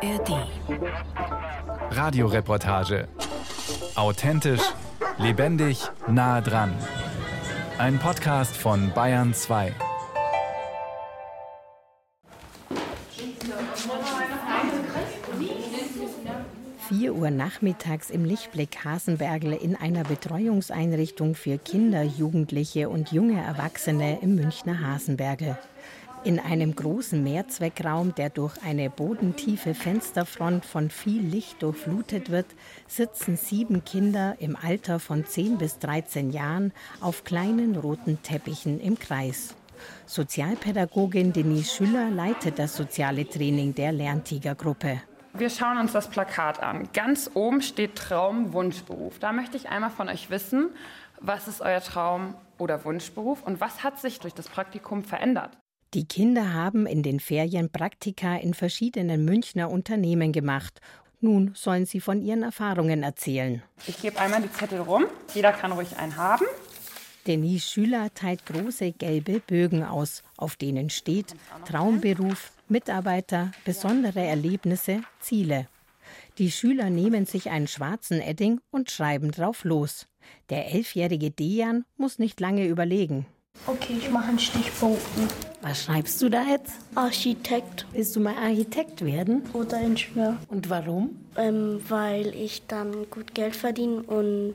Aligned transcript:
ARD. 0.00 0.46
Radioreportage. 1.90 3.08
Authentisch, 3.96 4.62
lebendig, 5.18 5.90
nah 6.06 6.40
dran. 6.40 6.72
Ein 7.78 7.98
Podcast 7.98 8.56
von 8.56 8.92
Bayern 8.94 9.34
2. 9.34 9.74
Vier 16.88 17.14
Uhr 17.14 17.30
nachmittags 17.30 18.10
im 18.10 18.24
Lichtblick 18.24 18.84
Hasenbergle 18.84 19.56
in 19.56 19.74
einer 19.74 20.04
Betreuungseinrichtung 20.04 21.34
für 21.34 21.58
Kinder, 21.58 22.04
Jugendliche 22.04 22.88
und 22.88 23.10
junge 23.10 23.42
Erwachsene 23.42 24.20
im 24.22 24.36
Münchner 24.36 24.80
Hasenberge. 24.80 25.58
In 26.24 26.40
einem 26.40 26.74
großen 26.74 27.22
Mehrzweckraum, 27.22 28.14
der 28.14 28.28
durch 28.28 28.54
eine 28.64 28.90
bodentiefe 28.90 29.72
Fensterfront 29.72 30.64
von 30.64 30.90
viel 30.90 31.22
Licht 31.22 31.62
durchflutet 31.62 32.30
wird, 32.30 32.46
sitzen 32.88 33.36
sieben 33.36 33.84
Kinder 33.84 34.34
im 34.40 34.56
Alter 34.56 34.98
von 34.98 35.24
10 35.24 35.58
bis 35.58 35.78
13 35.78 36.30
Jahren 36.30 36.72
auf 37.00 37.22
kleinen 37.22 37.76
roten 37.76 38.20
Teppichen 38.22 38.80
im 38.80 38.98
Kreis. 38.98 39.54
Sozialpädagogin 40.06 41.32
Denise 41.32 41.72
Schüller 41.72 42.10
leitet 42.10 42.58
das 42.58 42.76
soziale 42.76 43.28
Training 43.28 43.74
der 43.74 43.92
Lerntigergruppe. 43.92 45.00
Wir 45.34 45.50
schauen 45.50 45.78
uns 45.78 45.92
das 45.92 46.10
Plakat 46.10 46.60
an. 46.60 46.88
Ganz 46.92 47.30
oben 47.34 47.62
steht 47.62 47.94
Traum, 47.94 48.52
Wunschberuf. 48.52 49.20
Da 49.20 49.32
möchte 49.32 49.56
ich 49.56 49.68
einmal 49.68 49.90
von 49.90 50.08
euch 50.08 50.30
wissen, 50.30 50.70
was 51.20 51.46
ist 51.46 51.60
euer 51.60 51.80
Traum 51.80 52.34
oder 52.58 52.84
Wunschberuf 52.84 53.44
und 53.44 53.60
was 53.60 53.84
hat 53.84 54.00
sich 54.00 54.18
durch 54.18 54.34
das 54.34 54.48
Praktikum 54.48 55.04
verändert? 55.04 55.56
Die 55.94 56.04
Kinder 56.04 56.52
haben 56.52 56.86
in 56.86 57.02
den 57.02 57.18
Ferien 57.18 57.70
Praktika 57.70 58.36
in 58.36 58.52
verschiedenen 58.52 59.24
Münchner 59.24 59.70
Unternehmen 59.70 60.32
gemacht. 60.32 60.82
Nun 61.20 61.52
sollen 61.54 61.86
sie 61.86 62.00
von 62.00 62.20
ihren 62.20 62.42
Erfahrungen 62.42 63.02
erzählen. 63.02 63.62
Ich 63.86 64.02
gebe 64.02 64.20
einmal 64.20 64.42
die 64.42 64.52
Zettel 64.52 64.80
rum. 64.80 65.06
Jeder 65.34 65.52
kann 65.52 65.72
ruhig 65.72 65.96
einen 65.96 66.16
haben. 66.16 66.44
Denise 67.26 67.66
Schüler 67.66 68.12
teilt 68.12 68.44
große 68.44 68.92
gelbe 68.92 69.40
Bögen 69.40 69.82
aus, 69.82 70.22
auf 70.36 70.56
denen 70.56 70.90
steht 70.90 71.34
Traumberuf, 71.66 72.52
Mitarbeiter, 72.68 73.52
besondere 73.64 74.20
Erlebnisse, 74.20 75.00
Ziele. 75.20 75.68
Die 76.36 76.50
Schüler 76.50 76.90
nehmen 76.90 77.24
sich 77.24 77.50
einen 77.50 77.66
schwarzen 77.66 78.20
Edding 78.20 78.60
und 78.70 78.90
schreiben 78.90 79.30
drauf 79.30 79.64
los. 79.64 80.06
Der 80.50 80.70
elfjährige 80.72 81.30
Dejan 81.30 81.84
muss 81.96 82.18
nicht 82.18 82.40
lange 82.40 82.66
überlegen. 82.66 83.26
Okay, 83.66 83.96
ich 83.98 84.10
mache 84.10 84.28
einen 84.28 84.38
Stichpunkten. 84.38 85.47
Was 85.60 85.84
schreibst 85.84 86.22
du 86.22 86.28
da 86.28 86.42
jetzt? 86.44 86.72
Architekt 86.94 87.84
Willst 87.92 88.14
du 88.14 88.20
mal 88.20 88.34
Architekt 88.36 89.04
werden? 89.04 89.42
oder 89.52 89.80
Ingenieur, 89.80 90.36
Und 90.48 90.70
warum? 90.70 91.18
ähm, 91.36 91.80
weil 91.88 92.34
ich 92.34 92.66
dann 92.68 93.10
gut 93.10 93.34
Geld 93.34 93.56
verdiene 93.56 94.02
und 94.02 94.52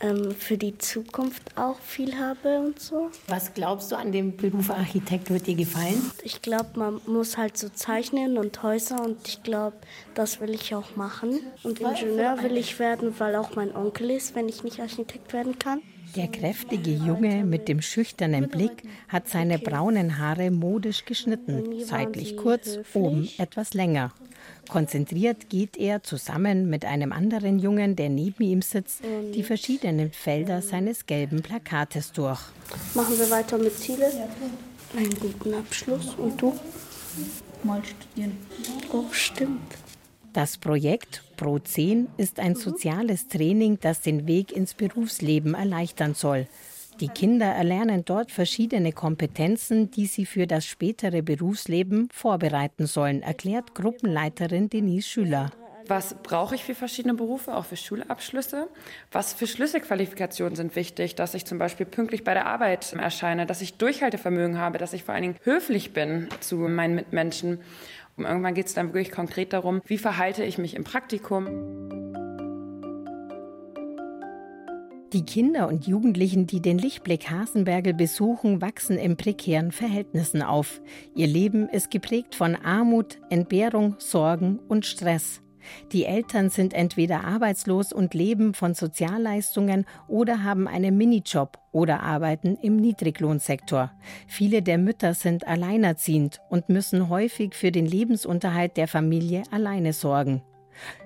ähm, 0.00 0.32
für 0.32 0.58
die 0.58 0.76
Zukunft 0.78 1.56
auch 1.56 1.78
viel 1.78 2.18
habe 2.18 2.58
und 2.58 2.80
so. 2.80 3.10
Was 3.28 3.54
glaubst 3.54 3.92
du 3.92 3.96
an 3.96 4.10
dem 4.10 4.36
Beruf 4.36 4.70
Architekt 4.70 5.30
wird 5.30 5.46
dir 5.46 5.54
gefallen? 5.54 6.10
Ich 6.24 6.42
glaube, 6.42 6.70
man 6.76 7.00
muss 7.06 7.36
halt 7.38 7.56
so 7.56 7.68
zeichnen 7.68 8.36
und 8.36 8.62
Häuser 8.64 9.00
und 9.04 9.26
ich 9.28 9.42
glaube, 9.44 9.76
das 10.14 10.40
will 10.40 10.50
ich 10.50 10.74
auch 10.74 10.96
machen. 10.96 11.38
Und 11.62 11.80
Ingenieur 11.80 12.42
will 12.42 12.56
ich 12.56 12.78
werden, 12.80 13.14
weil 13.18 13.36
auch 13.36 13.54
mein 13.54 13.74
Onkel 13.76 14.10
ist, 14.10 14.34
wenn 14.34 14.48
ich 14.48 14.64
nicht 14.64 14.80
Architekt 14.80 15.32
werden 15.32 15.58
kann. 15.58 15.82
Der 16.16 16.28
kräftige 16.28 16.90
Junge 16.90 17.44
mit 17.44 17.68
dem 17.68 17.80
schüchternen 17.80 18.48
Blick 18.48 18.82
hat 19.08 19.28
seine 19.28 19.58
braunen 19.58 20.18
Haare 20.18 20.50
modisch 20.50 21.04
geschnitten, 21.04 21.84
seitlich 21.84 22.36
kurz, 22.36 22.78
oben 22.94 23.28
etwas 23.38 23.74
länger. 23.74 24.12
Konzentriert 24.68 25.48
geht 25.48 25.76
er 25.76 26.02
zusammen 26.02 26.68
mit 26.68 26.84
einem 26.84 27.12
anderen 27.12 27.58
Jungen, 27.58 27.96
der 27.96 28.10
neben 28.10 28.42
ihm 28.42 28.62
sitzt, 28.62 29.02
die 29.34 29.42
verschiedenen 29.42 30.12
Felder 30.12 30.62
seines 30.62 31.06
gelben 31.06 31.42
Plakates 31.42 32.12
durch. 32.12 32.40
Machen 32.94 33.18
wir 33.18 33.30
weiter 33.30 33.58
mit 33.58 33.78
Ziele. 33.78 34.10
Einen 34.96 35.18
guten 35.18 35.54
Abschluss. 35.54 36.14
Und 36.16 36.40
du? 36.40 36.54
mal 37.64 37.82
studieren. 37.84 38.36
Oh, 38.92 39.04
stimmt. 39.12 39.81
Das 40.32 40.56
Projekt 40.56 41.22
Pro 41.36 41.58
10 41.58 42.08
ist 42.16 42.40
ein 42.40 42.54
soziales 42.54 43.28
Training, 43.28 43.78
das 43.80 44.00
den 44.00 44.26
Weg 44.26 44.50
ins 44.52 44.72
Berufsleben 44.72 45.54
erleichtern 45.54 46.14
soll. 46.14 46.46
Die 47.00 47.08
Kinder 47.08 47.46
erlernen 47.46 48.04
dort 48.06 48.30
verschiedene 48.30 48.92
Kompetenzen, 48.92 49.90
die 49.90 50.06
sie 50.06 50.24
für 50.24 50.46
das 50.46 50.64
spätere 50.64 51.20
Berufsleben 51.20 52.08
vorbereiten 52.12 52.86
sollen, 52.86 53.22
erklärt 53.22 53.74
Gruppenleiterin 53.74 54.70
Denise 54.70 55.06
Schüler. 55.06 55.50
Was 55.88 56.14
brauche 56.22 56.54
ich 56.54 56.64
für 56.64 56.74
verschiedene 56.74 57.14
Berufe, 57.14 57.54
auch 57.54 57.64
für 57.64 57.76
Schulabschlüsse? 57.76 58.68
Was 59.10 59.34
für 59.34 59.46
Schlüsselqualifikationen 59.46 60.54
sind 60.54 60.76
wichtig? 60.76 61.14
Dass 61.16 61.34
ich 61.34 61.44
zum 61.44 61.58
Beispiel 61.58 61.86
pünktlich 61.86 62.24
bei 62.24 62.34
der 62.34 62.46
Arbeit 62.46 62.92
erscheine, 62.92 63.46
dass 63.46 63.60
ich 63.60 63.74
Durchhaltevermögen 63.74 64.58
habe, 64.58 64.78
dass 64.78 64.92
ich 64.92 65.04
vor 65.04 65.14
allen 65.14 65.22
Dingen 65.22 65.36
höflich 65.42 65.92
bin 65.92 66.28
zu 66.40 66.56
meinen 66.56 66.94
Mitmenschen. 66.94 67.60
Und 68.16 68.24
irgendwann 68.24 68.54
geht 68.54 68.66
es 68.66 68.74
dann 68.74 68.88
wirklich 68.88 69.10
konkret 69.10 69.52
darum, 69.52 69.80
wie 69.86 69.98
verhalte 69.98 70.44
ich 70.44 70.58
mich 70.58 70.74
im 70.74 70.84
Praktikum? 70.84 71.46
Die 75.12 75.26
Kinder 75.26 75.68
und 75.68 75.86
Jugendlichen, 75.86 76.46
die 76.46 76.62
den 76.62 76.78
Lichtblick 76.78 77.28
Hasenbergel 77.28 77.92
besuchen, 77.92 78.62
wachsen 78.62 78.96
in 78.96 79.18
prekären 79.18 79.70
Verhältnissen 79.70 80.42
auf. 80.42 80.80
Ihr 81.14 81.26
Leben 81.26 81.68
ist 81.68 81.90
geprägt 81.90 82.34
von 82.34 82.56
Armut, 82.56 83.18
Entbehrung, 83.28 83.96
Sorgen 83.98 84.58
und 84.68 84.86
Stress. 84.86 85.41
Die 85.92 86.04
Eltern 86.04 86.50
sind 86.50 86.74
entweder 86.74 87.24
arbeitslos 87.24 87.92
und 87.92 88.14
leben 88.14 88.54
von 88.54 88.74
Sozialleistungen 88.74 89.86
oder 90.08 90.44
haben 90.44 90.68
einen 90.68 90.96
Minijob 90.96 91.58
oder 91.72 92.02
arbeiten 92.02 92.56
im 92.60 92.76
Niedriglohnsektor. 92.76 93.92
Viele 94.26 94.62
der 94.62 94.78
Mütter 94.78 95.14
sind 95.14 95.46
alleinerziehend 95.46 96.40
und 96.50 96.68
müssen 96.68 97.08
häufig 97.08 97.54
für 97.54 97.72
den 97.72 97.86
Lebensunterhalt 97.86 98.76
der 98.76 98.88
Familie 98.88 99.42
alleine 99.50 99.92
sorgen. 99.92 100.42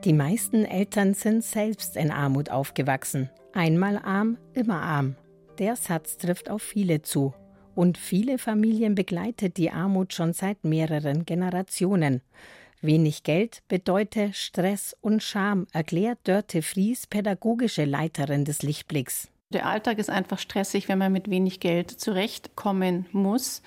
Die 0.05 0.13
meisten 0.13 0.65
Eltern 0.65 1.15
sind 1.15 1.43
selbst 1.43 1.97
in 1.97 2.11
Armut 2.11 2.51
aufgewachsen. 2.51 3.31
Einmal 3.53 3.99
arm, 3.99 4.39
immer 4.55 4.83
arm. 4.83 5.17
Der 5.59 5.77
Satz 5.77 6.19
trifft 6.19 6.51
auf 6.51 6.63
viele 6.63 7.03
zu. 7.03 7.35
Und 7.75 7.99
viele 7.99 8.39
Familien 8.39 8.95
begleitet 8.95 9.57
die 9.59 9.71
Armut 9.71 10.15
schon 10.15 10.33
seit 10.33 10.65
mehreren 10.65 11.27
Generationen. 11.27 12.23
Wenig 12.87 13.23
Geld 13.23 13.63
bedeute 13.69 14.33
Stress 14.33 14.97
und 15.01 15.23
Scham, 15.23 15.67
erklärt 15.73 16.21
Dörte 16.25 16.63
Fries, 16.63 17.07
pädagogische 17.07 17.85
Leiterin 17.85 18.45
des 18.45 18.63
Lichtblicks. 18.63 19.29
Der 19.51 19.67
Alltag 19.67 19.99
ist 19.99 20.11
einfach 20.11 20.39
stressig, 20.39 20.89
wenn 20.89 20.99
man 20.99 21.13
mit 21.13 21.31
wenig 21.31 21.61
Geld 21.61 21.91
zurechtkommen 21.91 23.07
muss. 23.13 23.63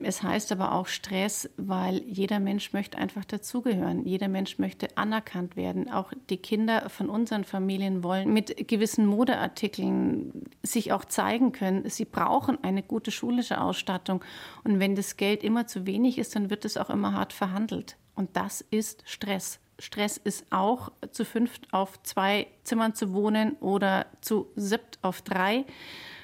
Es 0.00 0.22
heißt 0.22 0.52
aber 0.52 0.74
auch 0.74 0.86
Stress, 0.86 1.50
weil 1.56 2.02
jeder 2.04 2.38
Mensch 2.38 2.72
möchte 2.72 2.98
einfach 2.98 3.24
dazugehören. 3.24 4.04
Jeder 4.04 4.28
Mensch 4.28 4.58
möchte 4.58 4.96
anerkannt 4.96 5.56
werden. 5.56 5.90
Auch 5.90 6.12
die 6.30 6.36
Kinder 6.36 6.88
von 6.88 7.10
unseren 7.10 7.42
Familien 7.42 8.04
wollen 8.04 8.32
mit 8.32 8.68
gewissen 8.68 9.06
Modeartikeln 9.06 10.44
sich 10.62 10.92
auch 10.92 11.04
zeigen 11.04 11.50
können. 11.50 11.88
Sie 11.90 12.04
brauchen 12.04 12.62
eine 12.62 12.84
gute 12.84 13.10
schulische 13.10 13.60
Ausstattung. 13.60 14.24
Und 14.62 14.78
wenn 14.78 14.94
das 14.94 15.16
Geld 15.16 15.42
immer 15.42 15.66
zu 15.66 15.84
wenig 15.84 16.18
ist, 16.18 16.36
dann 16.36 16.48
wird 16.48 16.64
es 16.64 16.76
auch 16.76 16.90
immer 16.90 17.12
hart 17.12 17.32
verhandelt. 17.32 17.96
Und 18.18 18.36
das 18.36 18.62
ist 18.72 19.04
Stress. 19.06 19.60
Stress 19.78 20.16
ist 20.16 20.44
auch 20.50 20.90
zu 21.12 21.24
fünft 21.24 21.72
auf 21.72 22.02
zwei 22.02 22.48
Zimmern 22.64 22.96
zu 22.96 23.12
wohnen 23.12 23.52
oder 23.60 24.06
zu 24.22 24.50
siebt 24.56 24.98
auf 25.02 25.22
drei. 25.22 25.64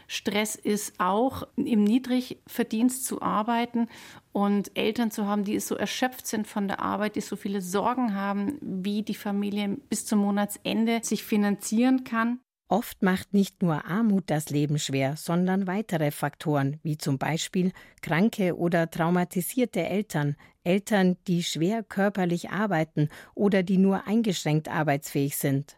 Stress 0.09 0.56
ist 0.56 0.99
auch 0.99 1.47
im 1.54 1.84
Niedrigverdienst 1.84 3.06
zu 3.06 3.22
arbeiten 3.22 3.88
und 4.33 4.77
Eltern 4.77 5.12
zu 5.12 5.27
haben, 5.27 5.45
die 5.45 5.60
so 5.60 5.77
erschöpft 5.77 6.27
sind 6.27 6.48
von 6.48 6.66
der 6.66 6.80
Arbeit, 6.80 7.15
die 7.15 7.21
so 7.21 7.36
viele 7.36 7.60
Sorgen 7.60 8.16
haben, 8.16 8.59
wie 8.60 9.03
die 9.04 9.15
Familie 9.15 9.78
bis 9.89 10.04
zum 10.04 10.19
Monatsende 10.19 10.98
sich 11.04 11.22
finanzieren 11.22 12.03
kann. 12.03 12.41
Oft 12.69 13.03
macht 13.03 13.34
nicht 13.34 13.63
nur 13.63 13.84
Armut 13.84 14.25
das 14.28 14.49
Leben 14.49 14.78
schwer, 14.78 15.16
sondern 15.16 15.66
weitere 15.66 16.11
Faktoren, 16.11 16.78
wie 16.83 16.97
zum 16.97 17.19
Beispiel 17.19 17.72
kranke 18.01 18.57
oder 18.57 18.91
traumatisierte 18.91 19.83
Eltern, 19.83 20.37
Eltern, 20.65 21.16
die 21.27 21.43
schwer 21.43 21.83
körperlich 21.83 22.51
arbeiten 22.51 23.11
oder 23.34 23.63
die 23.63 23.77
nur 23.77 24.07
eingeschränkt 24.07 24.69
arbeitsfähig 24.69 25.37
sind. 25.37 25.77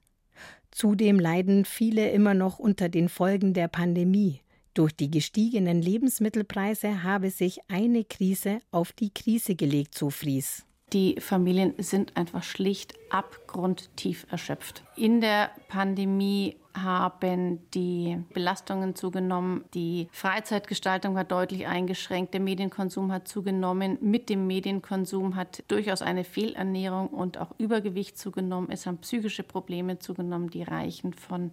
Zudem 0.71 1.19
leiden 1.19 1.65
viele 1.65 2.11
immer 2.11 2.35
noch 2.35 2.59
unter 2.59 2.89
den 2.89 3.09
Folgen 3.09 3.53
der 3.53 3.67
Pandemie. 3.67 4.43
Durch 4.75 4.94
die 4.94 5.11
gestiegenen 5.11 5.81
Lebensmittelpreise 5.81 7.03
habe 7.03 7.31
sich 7.31 7.61
eine 7.69 8.05
Krise 8.05 8.61
auf 8.71 8.93
die 8.93 9.11
Krise 9.11 9.56
gelegt, 9.56 9.97
so 9.97 10.11
Fries. 10.11 10.67
Die 10.93 11.17
Familien 11.19 11.75
sind 11.79 12.17
einfach 12.17 12.44
schlicht 12.44 12.94
abgrundtief 13.11 14.27
erschöpft. 14.31 14.85
In 14.97 15.21
der 15.21 15.50
Pandemie 15.69 16.56
haben 16.82 17.70
die 17.73 18.19
Belastungen 18.32 18.94
zugenommen, 18.94 19.64
die 19.75 20.08
Freizeitgestaltung 20.12 21.14
war 21.14 21.25
deutlich 21.25 21.67
eingeschränkt, 21.67 22.34
der 22.34 22.40
Medienkonsum 22.40 23.12
hat 23.12 23.28
zugenommen. 23.28 23.99
Mit 24.00 24.28
dem 24.28 24.46
Medienkonsum 24.46 25.37
hat 25.37 25.64
durchaus 25.69 26.02
eine 26.02 26.25
Fehlernährung 26.25 27.08
und 27.08 27.38
auch 27.38 27.52
Übergewicht 27.58 28.19
zugenommen. 28.19 28.69
Es 28.70 28.87
haben 28.87 28.99
psychische 28.99 29.43
Probleme 29.43 29.99
zugenommen, 29.99 30.50
die 30.50 30.62
reichen 30.62 31.12
von 31.12 31.50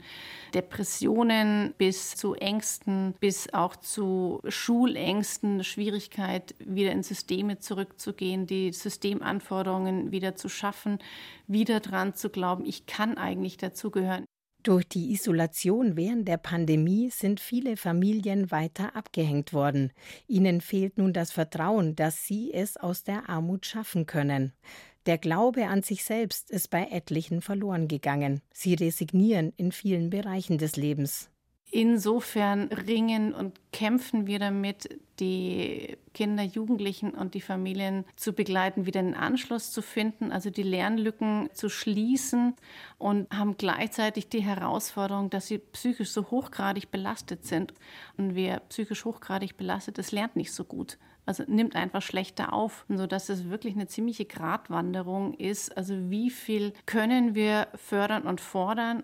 Depressionen 0.53 1.73
bis 1.77 2.15
zu 2.15 2.33
Ängsten, 2.35 3.13
bis 3.19 3.53
auch 3.53 3.75
zu 3.75 4.41
Schulängsten, 4.47 5.63
Schwierigkeit, 5.63 6.55
wieder 6.59 6.91
in 6.91 7.03
Systeme 7.03 7.59
zurückzugehen, 7.59 8.47
die 8.47 8.71
Systemanforderungen 8.71 10.11
wieder 10.11 10.35
zu 10.35 10.49
schaffen, 10.49 10.99
wieder 11.47 11.79
dran 11.79 12.15
zu 12.15 12.29
glauben, 12.29 12.65
ich 12.65 12.85
kann 12.85 13.17
eigentlich 13.17 13.57
dazugehören. 13.57 14.25
Durch 14.63 14.87
die 14.87 15.11
Isolation 15.11 15.97
während 15.97 16.25
der 16.25 16.37
Pandemie 16.37 17.09
sind 17.09 17.41
viele 17.41 17.75
Familien 17.75 18.49
weiter 18.49 18.95
abgehängt 18.95 19.51
worden. 19.51 19.91
Ihnen 20.25 20.61
fehlt 20.61 20.97
nun 20.97 21.11
das 21.11 21.33
Vertrauen, 21.33 21.97
dass 21.97 22.25
sie 22.25 22.53
es 22.53 22.77
aus 22.77 23.03
der 23.03 23.27
Armut 23.27 23.65
schaffen 23.65 24.05
können. 24.05 24.53
Der 25.05 25.17
Glaube 25.17 25.67
an 25.67 25.83
sich 25.83 26.05
selbst 26.05 26.49
ist 26.49 26.69
bei 26.69 26.87
etlichen 26.91 27.41
verloren 27.41 27.89
gegangen. 27.89 28.41
Sie 28.53 28.73
resignieren 28.73 29.51
in 29.57 29.73
vielen 29.73 30.09
Bereichen 30.09 30.57
des 30.57 30.77
Lebens. 30.77 31.29
Insofern 31.75 32.67
ringen 32.67 33.33
und 33.33 33.59
kämpfen 33.71 34.27
wir 34.27 34.37
damit, 34.37 34.99
die 35.19 35.97
Kinder, 36.13 36.43
Jugendlichen 36.43 37.15
und 37.15 37.33
die 37.33 37.41
Familien 37.41 38.05
zu 38.15 38.33
begleiten, 38.33 38.85
wieder 38.85 38.99
einen 38.99 39.15
Anschluss 39.15 39.71
zu 39.71 39.81
finden, 39.81 40.31
also 40.31 40.51
die 40.51 40.61
Lernlücken 40.61 41.49
zu 41.51 41.69
schließen 41.69 42.53
und 42.99 43.27
haben 43.35 43.57
gleichzeitig 43.57 44.29
die 44.29 44.43
Herausforderung, 44.43 45.31
dass 45.31 45.47
sie 45.47 45.57
psychisch 45.57 46.11
so 46.11 46.29
hochgradig 46.29 46.91
belastet 46.91 47.43
sind. 47.47 47.73
Und 48.17 48.35
wer 48.35 48.59
psychisch 48.59 49.03
hochgradig 49.03 49.57
belastet 49.57 49.97
ist, 49.97 50.11
lernt 50.11 50.35
nicht 50.35 50.53
so 50.53 50.65
gut. 50.65 50.99
Also 51.25 51.43
nimmt 51.47 51.75
einfach 51.75 52.01
schlechter 52.01 52.51
auf, 52.51 52.85
sodass 52.89 53.29
es 53.29 53.49
wirklich 53.49 53.75
eine 53.75 53.87
ziemliche 53.87 54.25
Gratwanderung 54.25 55.33
ist. 55.35 55.75
Also 55.77 56.09
wie 56.09 56.29
viel 56.29 56.73
können 56.85 57.33
wir 57.33 57.69
fördern 57.75 58.23
und 58.23 58.41
fordern 58.41 59.03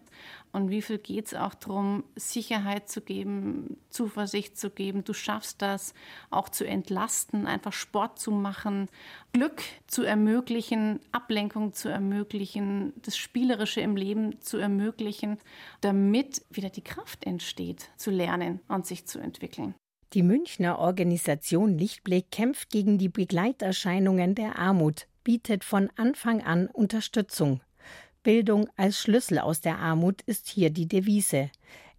und 0.51 0.69
wie 0.69 0.81
viel 0.81 0.97
geht 0.97 1.27
es 1.27 1.33
auch 1.35 1.53
darum, 1.53 2.03
Sicherheit 2.15 2.89
zu 2.89 3.01
geben, 3.01 3.77
Zuversicht 3.89 4.57
zu 4.57 4.69
geben, 4.69 5.03
du 5.03 5.13
schaffst 5.13 5.61
das, 5.61 5.93
auch 6.29 6.49
zu 6.49 6.65
entlasten, 6.65 7.45
einfach 7.45 7.73
Sport 7.73 8.19
zu 8.19 8.31
machen, 8.31 8.89
Glück 9.31 9.61
zu 9.87 10.03
ermöglichen, 10.03 10.99
Ablenkung 11.11 11.73
zu 11.73 11.89
ermöglichen, 11.89 12.93
das 13.01 13.15
Spielerische 13.15 13.81
im 13.81 13.95
Leben 13.95 14.41
zu 14.41 14.57
ermöglichen, 14.57 15.37
damit 15.81 16.41
wieder 16.49 16.69
die 16.69 16.83
Kraft 16.83 17.25
entsteht, 17.25 17.89
zu 17.95 18.09
lernen 18.09 18.59
und 18.67 18.87
sich 18.87 19.05
zu 19.05 19.19
entwickeln. 19.19 19.75
Die 20.13 20.23
Münchner 20.23 20.79
Organisation 20.79 21.77
Lichtblick 21.77 22.31
kämpft 22.31 22.71
gegen 22.71 22.97
die 22.97 23.09
Begleiterscheinungen 23.09 24.33
der 24.33 24.57
Armut, 24.57 25.05
bietet 25.23 25.63
von 25.63 25.91
Anfang 25.97 26.41
an 26.41 26.65
Unterstützung. 26.65 27.61
Bildung 28.23 28.67
als 28.75 28.97
Schlüssel 28.97 29.37
aus 29.37 29.61
der 29.61 29.77
Armut 29.77 30.23
ist 30.23 30.47
hier 30.47 30.71
die 30.71 30.87
Devise. 30.87 31.51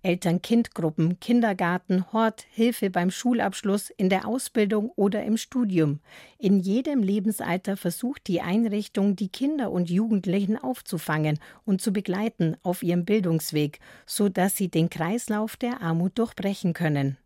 Eltern-Kind-Gruppen, 0.03 1.21
Kindergarten, 1.21 2.13
Hort, 2.13 2.47
Hilfe 2.51 2.91
beim 2.91 3.13
Schulabschluss, 3.13 3.91
in 3.91 4.09
der 4.09 4.27
Ausbildung 4.27 4.91
oder 4.97 5.23
im 5.23 5.37
Studium. 5.37 6.01
In 6.37 6.59
jedem 6.59 7.05
Lebensalter 7.05 7.77
versucht 7.77 8.27
die 8.27 8.41
Einrichtung, 8.41 9.15
die 9.15 9.29
Kinder 9.29 9.71
und 9.71 9.89
Jugendlichen 9.89 10.59
aufzufangen 10.59 11.39
und 11.65 11.81
zu 11.81 11.93
begleiten 11.93 12.57
auf 12.65 12.83
ihrem 12.83 13.05
Bildungsweg, 13.05 13.79
so 14.05 14.29
dass 14.29 14.57
sie 14.57 14.69
den 14.69 14.91
Kreislauf 14.91 15.57
der 15.57 15.81
Armut 15.81 16.19
durchbrechen 16.19 16.73
können 16.73 17.17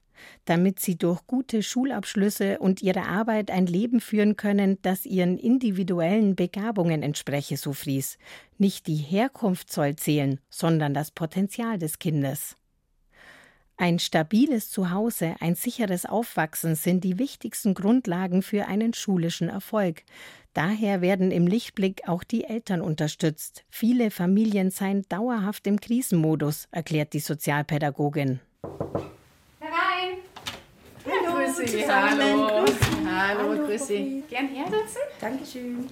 damit 0.45 0.81
sie 0.81 0.97
durch 0.97 1.27
gute 1.27 1.63
Schulabschlüsse 1.63 2.59
und 2.59 2.83
ihre 2.83 3.03
Arbeit 3.03 3.51
ein 3.51 3.67
Leben 3.67 4.01
führen 4.01 4.37
können, 4.37 4.79
das 4.83 5.07
ihren 5.07 5.39
individuellen 5.39 6.37
Begabungen 6.37 7.03
entspreche, 7.03 7.57
so 7.57 7.73
Fries. 7.73 8.19
Nicht 8.59 8.87
die 8.87 8.97
Herkunft 8.97 9.73
soll 9.73 9.97
zählen, 9.97 10.41
sondern 10.49 10.95
das 10.95 11.11
Potenzial 11.11 11.79
des 11.79 11.99
Kindes. 11.99 12.57
Ein 13.77 13.99
stabiles 13.99 14.71
Zuhause, 14.71 15.35
ein 15.41 15.57
sicheres 15.57 16.07
Aufwachsen 16.07 16.77
sind 16.77 17.03
die 17.03 17.19
wichtigsten 17.19 17.75
Grundlagen 17.75 18.43
für 18.43 18.67
einen 18.67 18.95
schulischen 18.95 19.49
Erfolg. 19.49 20.05
Daher 20.53 21.01
werden 21.01 21.33
im 21.33 21.49
Lichtblick 21.49 22.09
auch 22.09 22.23
die 22.23 22.45
Eltern 22.45 22.81
unterstützt. 22.81 23.65
Viele 23.69 24.13
Familien 24.13 24.71
seien 24.71 25.03
dauerhaft 25.09 25.67
im 25.67 25.81
Krisenmodus, 25.81 26.69
erklärt 26.71 27.13
die 27.13 27.19
Sozialpädagogin. 27.19 28.39
Grüße. 31.65 31.89
Hallo. 31.89 32.67
Hallo, 33.07 33.67
grüß 33.67 33.87
Sie. 33.87 34.23
Gern 34.29 34.49
hersetzen? 34.49 35.01
Dankeschön. 35.19 35.87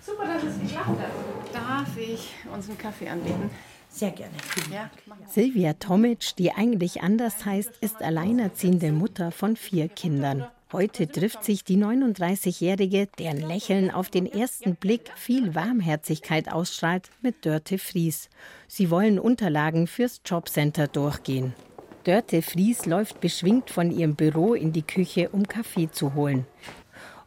Super, 0.00 0.26
dass 0.26 0.44
es 0.44 0.60
geklappt 0.60 0.88
hat. 0.88 1.52
Darf 1.52 1.96
ich 1.96 2.30
uns 2.54 2.68
einen 2.68 2.78
Kaffee 2.78 3.08
anbieten? 3.08 3.50
Sehr 3.88 4.12
gerne. 4.12 4.34
Ja. 4.72 4.88
Silvia 5.28 5.72
Tomic, 5.72 6.36
die 6.36 6.52
eigentlich 6.52 7.02
anders 7.02 7.44
heißt, 7.44 7.72
ist 7.80 8.00
alleinerziehende 8.00 8.92
Mutter 8.92 9.32
von 9.32 9.56
vier 9.56 9.88
Kindern. 9.88 10.46
Heute 10.72 11.08
trifft 11.08 11.42
sich 11.42 11.64
die 11.64 11.76
39-Jährige, 11.76 13.08
deren 13.18 13.40
Lächeln 13.40 13.90
auf 13.90 14.08
den 14.08 14.26
ersten 14.26 14.76
Blick 14.76 15.10
viel 15.16 15.56
Warmherzigkeit 15.56 16.52
ausstrahlt, 16.52 17.10
mit 17.22 17.44
Dörte 17.44 17.76
Fries. 17.76 18.28
Sie 18.68 18.88
wollen 18.88 19.18
Unterlagen 19.18 19.88
fürs 19.88 20.20
Jobcenter 20.24 20.86
durchgehen. 20.86 21.54
Dörte 22.04 22.40
Fries 22.40 22.86
läuft 22.86 23.20
beschwingt 23.20 23.70
von 23.70 23.90
ihrem 23.90 24.14
Büro 24.14 24.54
in 24.54 24.72
die 24.72 24.82
Küche, 24.82 25.28
um 25.28 25.46
Kaffee 25.46 25.90
zu 25.90 26.14
holen. 26.14 26.46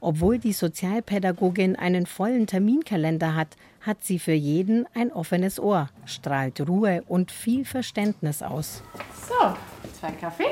Obwohl 0.01 0.39
die 0.39 0.51
Sozialpädagogin 0.51 1.75
einen 1.75 2.07
vollen 2.07 2.47
Terminkalender 2.47 3.35
hat, 3.35 3.55
hat 3.81 4.03
sie 4.03 4.19
für 4.19 4.33
jeden 4.33 4.85
ein 4.95 5.11
offenes 5.11 5.59
Ohr, 5.59 5.89
strahlt 6.05 6.59
Ruhe 6.67 7.03
und 7.07 7.31
viel 7.31 7.65
Verständnis 7.65 8.41
aus. 8.41 8.81
So, 9.29 9.55
zwei 10.03 10.11
Kaffee. 10.11 10.51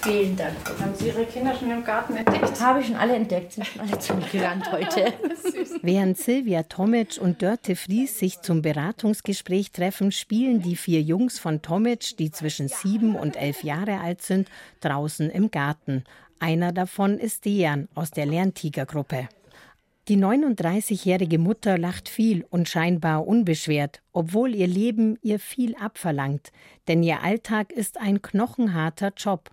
Vielen 0.00 0.36
Dank. 0.36 0.56
Haben 0.80 0.94
Sie 0.94 1.08
Ihre 1.08 1.26
Kinder 1.26 1.54
schon 1.54 1.70
im 1.70 1.84
Garten 1.84 2.16
entdeckt? 2.16 2.58
Habe 2.60 2.80
ich 2.80 2.86
schon 2.86 2.96
alle 2.96 3.14
entdeckt, 3.14 3.52
sind 3.52 3.66
schon 3.66 3.82
alle 3.82 3.98
zu 3.98 4.14
mir 4.14 4.26
gerannt 4.32 4.72
heute. 4.72 5.12
Während 5.82 6.16
Silvia 6.16 6.62
Tomic 6.62 7.18
und 7.20 7.42
Dörte 7.42 7.76
Fries 7.76 8.18
sich 8.18 8.40
zum 8.40 8.62
Beratungsgespräch 8.62 9.70
treffen, 9.72 10.12
spielen 10.12 10.62
die 10.62 10.76
vier 10.76 11.02
Jungs 11.02 11.38
von 11.38 11.60
Tomic, 11.60 12.16
die 12.16 12.30
zwischen 12.30 12.68
sieben 12.68 13.16
und 13.16 13.36
elf 13.36 13.64
Jahre 13.64 14.00
alt 14.00 14.22
sind, 14.22 14.48
draußen 14.80 15.28
im 15.28 15.50
Garten. 15.50 16.04
Einer 16.38 16.72
davon 16.72 17.18
ist 17.18 17.44
Dejan 17.44 17.88
aus 17.94 18.12
der 18.12 18.24
Lerntigergruppe. 18.24 19.28
Die 20.08 20.18
39-jährige 20.18 21.38
Mutter 21.38 21.78
lacht 21.78 22.10
viel 22.10 22.44
und 22.50 22.68
scheinbar 22.68 23.26
unbeschwert, 23.26 24.02
obwohl 24.12 24.54
ihr 24.54 24.66
Leben 24.66 25.16
ihr 25.22 25.38
viel 25.38 25.74
abverlangt, 25.76 26.52
denn 26.88 27.02
ihr 27.02 27.22
Alltag 27.22 27.72
ist 27.72 27.98
ein 27.98 28.20
knochenharter 28.20 29.14
Job. 29.16 29.50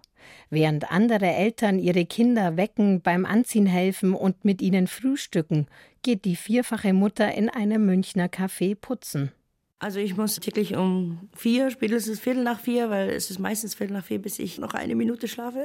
Während 0.50 0.92
andere 0.92 1.28
Eltern 1.28 1.80
ihre 1.80 2.06
Kinder 2.06 2.58
wecken, 2.58 3.00
beim 3.02 3.26
Anziehen 3.26 3.66
helfen 3.66 4.14
und 4.14 4.44
mit 4.44 4.62
ihnen 4.62 4.88
frühstücken, 4.88 5.68
geht 6.02 6.26
die 6.26 6.36
vierfache 6.36 6.92
Mutter 6.92 7.34
in 7.34 7.48
einem 7.48 7.86
Münchner 7.86 8.28
Café 8.28 8.76
putzen. 8.76 9.32
Also 9.80 10.00
ich 10.00 10.18
muss 10.18 10.36
täglich 10.36 10.76
um 10.76 11.30
vier, 11.34 11.72
spätestens 11.72 12.20
Viertel 12.20 12.44
nach 12.44 12.60
vier, 12.60 12.90
weil 12.90 13.10
es 13.12 13.32
ist 13.32 13.40
meistens 13.40 13.74
Viertel 13.74 13.94
nach 13.94 14.04
vier, 14.04 14.22
bis 14.22 14.38
ich 14.38 14.58
noch 14.58 14.74
eine 14.74 14.96
Minute 14.96 15.30
schlafe. 15.30 15.64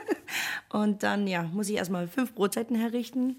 und 0.70 1.04
dann 1.04 1.28
ja, 1.28 1.44
muss 1.44 1.68
ich 1.68 1.76
erstmal 1.76 2.08
fünf 2.08 2.34
Brotzeiten 2.34 2.74
herrichten 2.74 3.38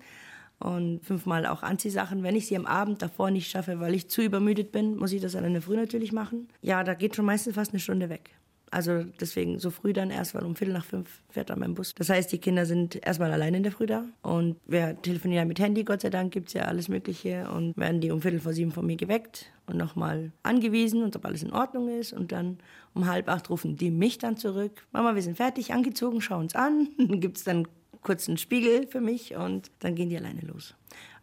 und 0.60 1.06
fünfmal 1.06 1.46
auch 1.46 1.64
Anziehsachen. 1.64 2.24
Wenn 2.24 2.36
ich 2.36 2.48
sie 2.48 2.58
am 2.58 2.66
Abend 2.66 3.02
davor 3.02 3.32
nicht 3.32 3.50
schaffe, 3.50 3.80
weil 3.80 3.96
ich 3.96 4.10
zu 4.10 4.22
übermüdet 4.22 4.72
bin, 4.72 4.98
muss 4.98 5.14
ich 5.14 5.22
das 5.22 5.34
dann 5.34 5.46
in 5.46 5.54
der 5.54 5.62
Früh 5.62 5.76
natürlich 5.76 6.12
machen. 6.12 6.50
Ja, 6.62 6.84
da 6.84 6.94
geht 6.94 7.16
schon 7.16 7.26
meistens 7.26 7.56
fast 7.56 7.72
eine 7.72 7.80
Stunde 7.80 8.10
weg. 8.10 8.32
Also 8.72 9.04
deswegen 9.20 9.60
so 9.60 9.72
früh 9.72 9.94
dann 9.94 10.12
erst, 10.12 10.36
weil 10.36 10.44
um 10.44 10.56
Viertel 10.56 10.74
nach 10.74 10.86
fünf 10.86 11.24
fährt 11.30 11.50
dann 11.50 11.60
mein 11.60 11.74
Bus. 11.74 11.96
Das 11.96 12.10
heißt, 12.10 12.32
die 12.32 12.38
Kinder 12.38 12.66
sind 12.66 13.04
erstmal 13.06 13.32
allein 13.32 13.56
in 13.56 13.64
der 13.64 13.72
Früh 13.72 13.88
da 13.88 14.04
und 14.22 14.58
wir 14.68 15.02
telefonieren 15.02 15.48
mit 15.48 15.60
Handy, 15.60 15.84
Gott 15.84 16.02
sei 16.02 16.10
Dank 16.10 16.32
gibt 16.32 16.50
es 16.50 16.54
ja 16.54 16.64
alles 16.64 16.88
Mögliche 16.88 17.50
und 17.50 17.76
werden 17.78 18.02
die 18.02 18.12
um 18.12 18.22
Viertel 18.22 18.40
vor 18.40 18.54
sieben 18.54 18.72
von 18.72 18.86
mir 18.86 18.96
geweckt 18.96 19.52
und 19.66 19.78
nochmal 19.78 20.32
angewiesen 20.44 21.04
und 21.04 21.16
ob 21.16 21.26
alles 21.26 21.42
in 21.44 21.52
Ordnung 21.52 21.90
ist 21.90 22.14
und 22.14 22.32
dann 22.32 22.60
um 22.94 23.08
halb 23.08 23.30
acht 23.30 23.50
rufen 23.50 23.76
die 23.76 23.92
mich 23.92 24.18
dann 24.18 24.38
zurück. 24.38 24.86
Mama, 24.92 25.16
wir 25.16 25.22
sind 25.22 25.38
fertig, 25.38 25.74
angezogen, 25.74 26.22
schau 26.22 26.38
uns 26.38 26.56
an. 26.56 26.90
Dann 26.98 27.20
gibt 27.20 27.38
es 27.38 27.44
dann 27.44 27.68
kurz 28.02 28.28
einen 28.28 28.38
Spiegel 28.38 28.88
für 28.88 29.02
mich 29.02 29.36
und 29.36 29.72
dann 29.80 29.96
gehen 29.96 30.10
die 30.10 30.18
alleine 30.18 30.42
los. 30.42 30.76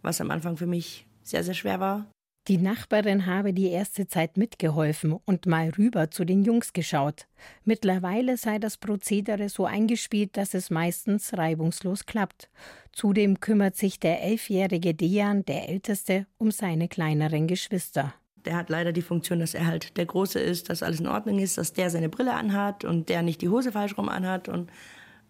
Was 0.03 0.21
am 0.21 0.31
Anfang 0.31 0.57
für 0.57 0.67
mich 0.67 1.07
sehr, 1.23 1.43
sehr 1.43 1.55
schwer 1.55 1.81
war, 1.81 2.07
die 2.49 2.59
Nachbarin 2.59 3.27
habe 3.27 3.53
die 3.53 3.71
erste 3.71 4.07
Zeit 4.07 4.37
mitgeholfen 4.37 5.13
und 5.25 5.47
mal 5.47 5.71
rüber 5.71 6.13
zu 6.13 6.25
den 6.25 6.45
Jungs 6.45 6.73
geschaut. 6.73 7.27
Mittlerweile 7.65 8.37
sei 8.37 8.61
das 8.61 8.77
Prozedere 8.77 9.49
so 9.49 9.65
eingespielt, 9.65 10.37
dass 10.37 10.55
es 10.55 10.71
meistens 10.71 11.37
reibungslos 11.37 12.07
klappt. 12.07 12.49
Zudem 12.93 13.41
kümmert 13.41 13.75
sich 13.75 13.99
der 13.99 14.23
elfjährige 14.23 14.95
Dejan, 14.95 15.45
der 15.45 15.69
Älteste, 15.69 16.29
um 16.39 16.53
seine 16.53 16.87
kleineren 16.87 17.49
Geschwister. 17.49 18.15
der 18.45 18.55
hat 18.55 18.71
leider 18.71 18.93
die 18.93 19.03
Funktion, 19.03 19.41
dass 19.41 19.55
er 19.55 19.67
halt 19.67 19.97
der 19.97 20.07
Große 20.07 20.39
ist, 20.39 20.71
dass 20.71 20.85
alles 20.85 21.01
in 21.01 21.09
Ordnung 21.09 21.41
ist, 21.41 21.59
dass 21.59 21.73
der 21.73 21.91
seine 21.91 22.09
Brille 22.09 22.33
anhat 22.33 22.85
und 22.85 23.09
der 23.09 23.23
nicht 23.23 23.43
die 23.43 23.49
Hose 23.49 23.73
falsch 23.73 23.99
rum 23.99 24.09
anhat 24.09 24.49
und 24.49 24.71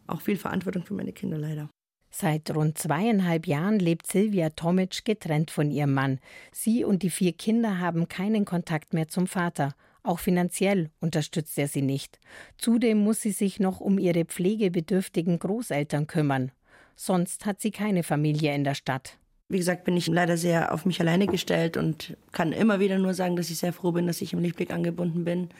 auch 0.06 0.20
viel 0.20 0.36
Verantwortung 0.36 0.84
für 0.84 0.94
meine 0.94 1.12
Kinder 1.12 1.38
leider. 1.38 1.68
Seit 2.10 2.54
rund 2.54 2.78
zweieinhalb 2.78 3.46
Jahren 3.46 3.78
lebt 3.78 4.06
Silvia 4.06 4.50
Tomic 4.50 5.04
getrennt 5.04 5.50
von 5.50 5.70
ihrem 5.70 5.92
Mann. 5.92 6.18
Sie 6.50 6.84
und 6.84 7.02
die 7.02 7.10
vier 7.10 7.32
Kinder 7.32 7.78
haben 7.78 8.08
keinen 8.08 8.44
Kontakt 8.44 8.94
mehr 8.94 9.08
zum 9.08 9.26
Vater. 9.26 9.74
Auch 10.02 10.18
finanziell 10.18 10.90
unterstützt 11.00 11.58
er 11.58 11.68
sie 11.68 11.82
nicht. 11.82 12.18
Zudem 12.56 12.98
muss 12.98 13.20
sie 13.20 13.32
sich 13.32 13.60
noch 13.60 13.80
um 13.80 13.98
ihre 13.98 14.24
pflegebedürftigen 14.24 15.38
Großeltern 15.38 16.06
kümmern. 16.06 16.52
Sonst 16.94 17.44
hat 17.44 17.60
sie 17.60 17.70
keine 17.70 18.02
Familie 18.02 18.54
in 18.54 18.64
der 18.64 18.74
Stadt. 18.74 19.18
Wie 19.48 19.58
gesagt, 19.58 19.84
bin 19.84 19.96
ich 19.96 20.06
leider 20.06 20.36
sehr 20.36 20.72
auf 20.72 20.86
mich 20.86 21.00
alleine 21.00 21.26
gestellt 21.26 21.76
und 21.76 22.16
kann 22.32 22.52
immer 22.52 22.80
wieder 22.80 22.98
nur 22.98 23.14
sagen, 23.14 23.36
dass 23.36 23.50
ich 23.50 23.58
sehr 23.58 23.72
froh 23.72 23.92
bin, 23.92 24.06
dass 24.06 24.22
ich 24.22 24.32
im 24.32 24.40
Lichtblick 24.40 24.72
angebunden 24.72 25.24
bin, 25.24 25.50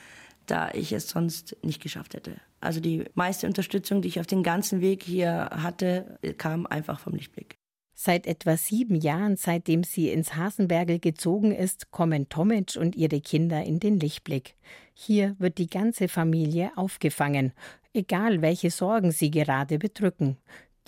da 0.47 0.71
ich 0.73 0.93
es 0.93 1.09
sonst 1.09 1.57
nicht 1.63 1.83
geschafft 1.83 2.15
hätte. 2.15 2.37
Also 2.61 2.81
die 2.81 3.05
meiste 3.15 3.47
Unterstützung, 3.47 4.03
die 4.03 4.09
ich 4.09 4.21
auf 4.21 4.27
den 4.27 4.43
ganzen 4.43 4.81
Weg 4.81 5.03
hier 5.03 5.51
hatte, 5.53 6.19
kam 6.39 6.67
einfach 6.67 6.99
vom 6.99 7.15
Lichtblick. 7.15 7.57
Seit 7.99 8.27
etwa 8.27 8.59
sieben 8.59 8.97
Jahren, 8.97 9.37
seitdem 9.37 9.83
sie 9.83 10.11
ins 10.11 10.37
Hasenbergel 10.37 10.99
gezogen 10.99 11.53
ist, 11.53 11.91
kommen 11.91 12.29
Tomic 12.29 12.77
und 12.77 12.95
ihre 12.95 13.23
Kinder 13.23 13.65
in 13.65 13.81
den 13.81 13.99
Lichtblick. 13.99 14.55
Hier 14.93 15.35
wird 15.39 15.57
die 15.57 15.71
ganze 15.71 16.09
Familie 16.09 16.73
aufgefangen, 16.77 17.53
egal 17.95 18.43
welche 18.43 18.71
Sorgen 18.71 19.13
sie 19.13 19.31
gerade 19.31 19.79
bedrücken. 19.79 20.37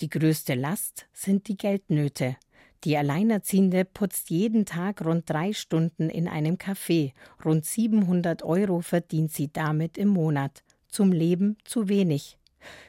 Die 0.01 0.09
größte 0.09 0.53
Last 0.53 1.07
sind 1.11 1.47
die 1.47 1.57
Geldnöte. 1.57 2.37
Die 2.85 2.95
Alleinerziehende 2.95 3.83
putzt 3.83 4.29
jeden 4.29 4.65
Tag 4.65 5.03
rund 5.03 5.29
drei 5.29 5.51
Stunden 5.51 6.09
in 6.09 6.27
einem 6.27 6.55
Café. 6.55 7.11
Rund 7.43 7.65
700 7.65 8.43
Euro 8.43 8.79
verdient 8.79 9.33
sie 9.33 9.51
damit 9.51 9.97
im 9.97 10.07
Monat. 10.07 10.63
Zum 10.87 11.11
Leben 11.11 11.57
zu 11.65 11.89
wenig. 11.89 12.37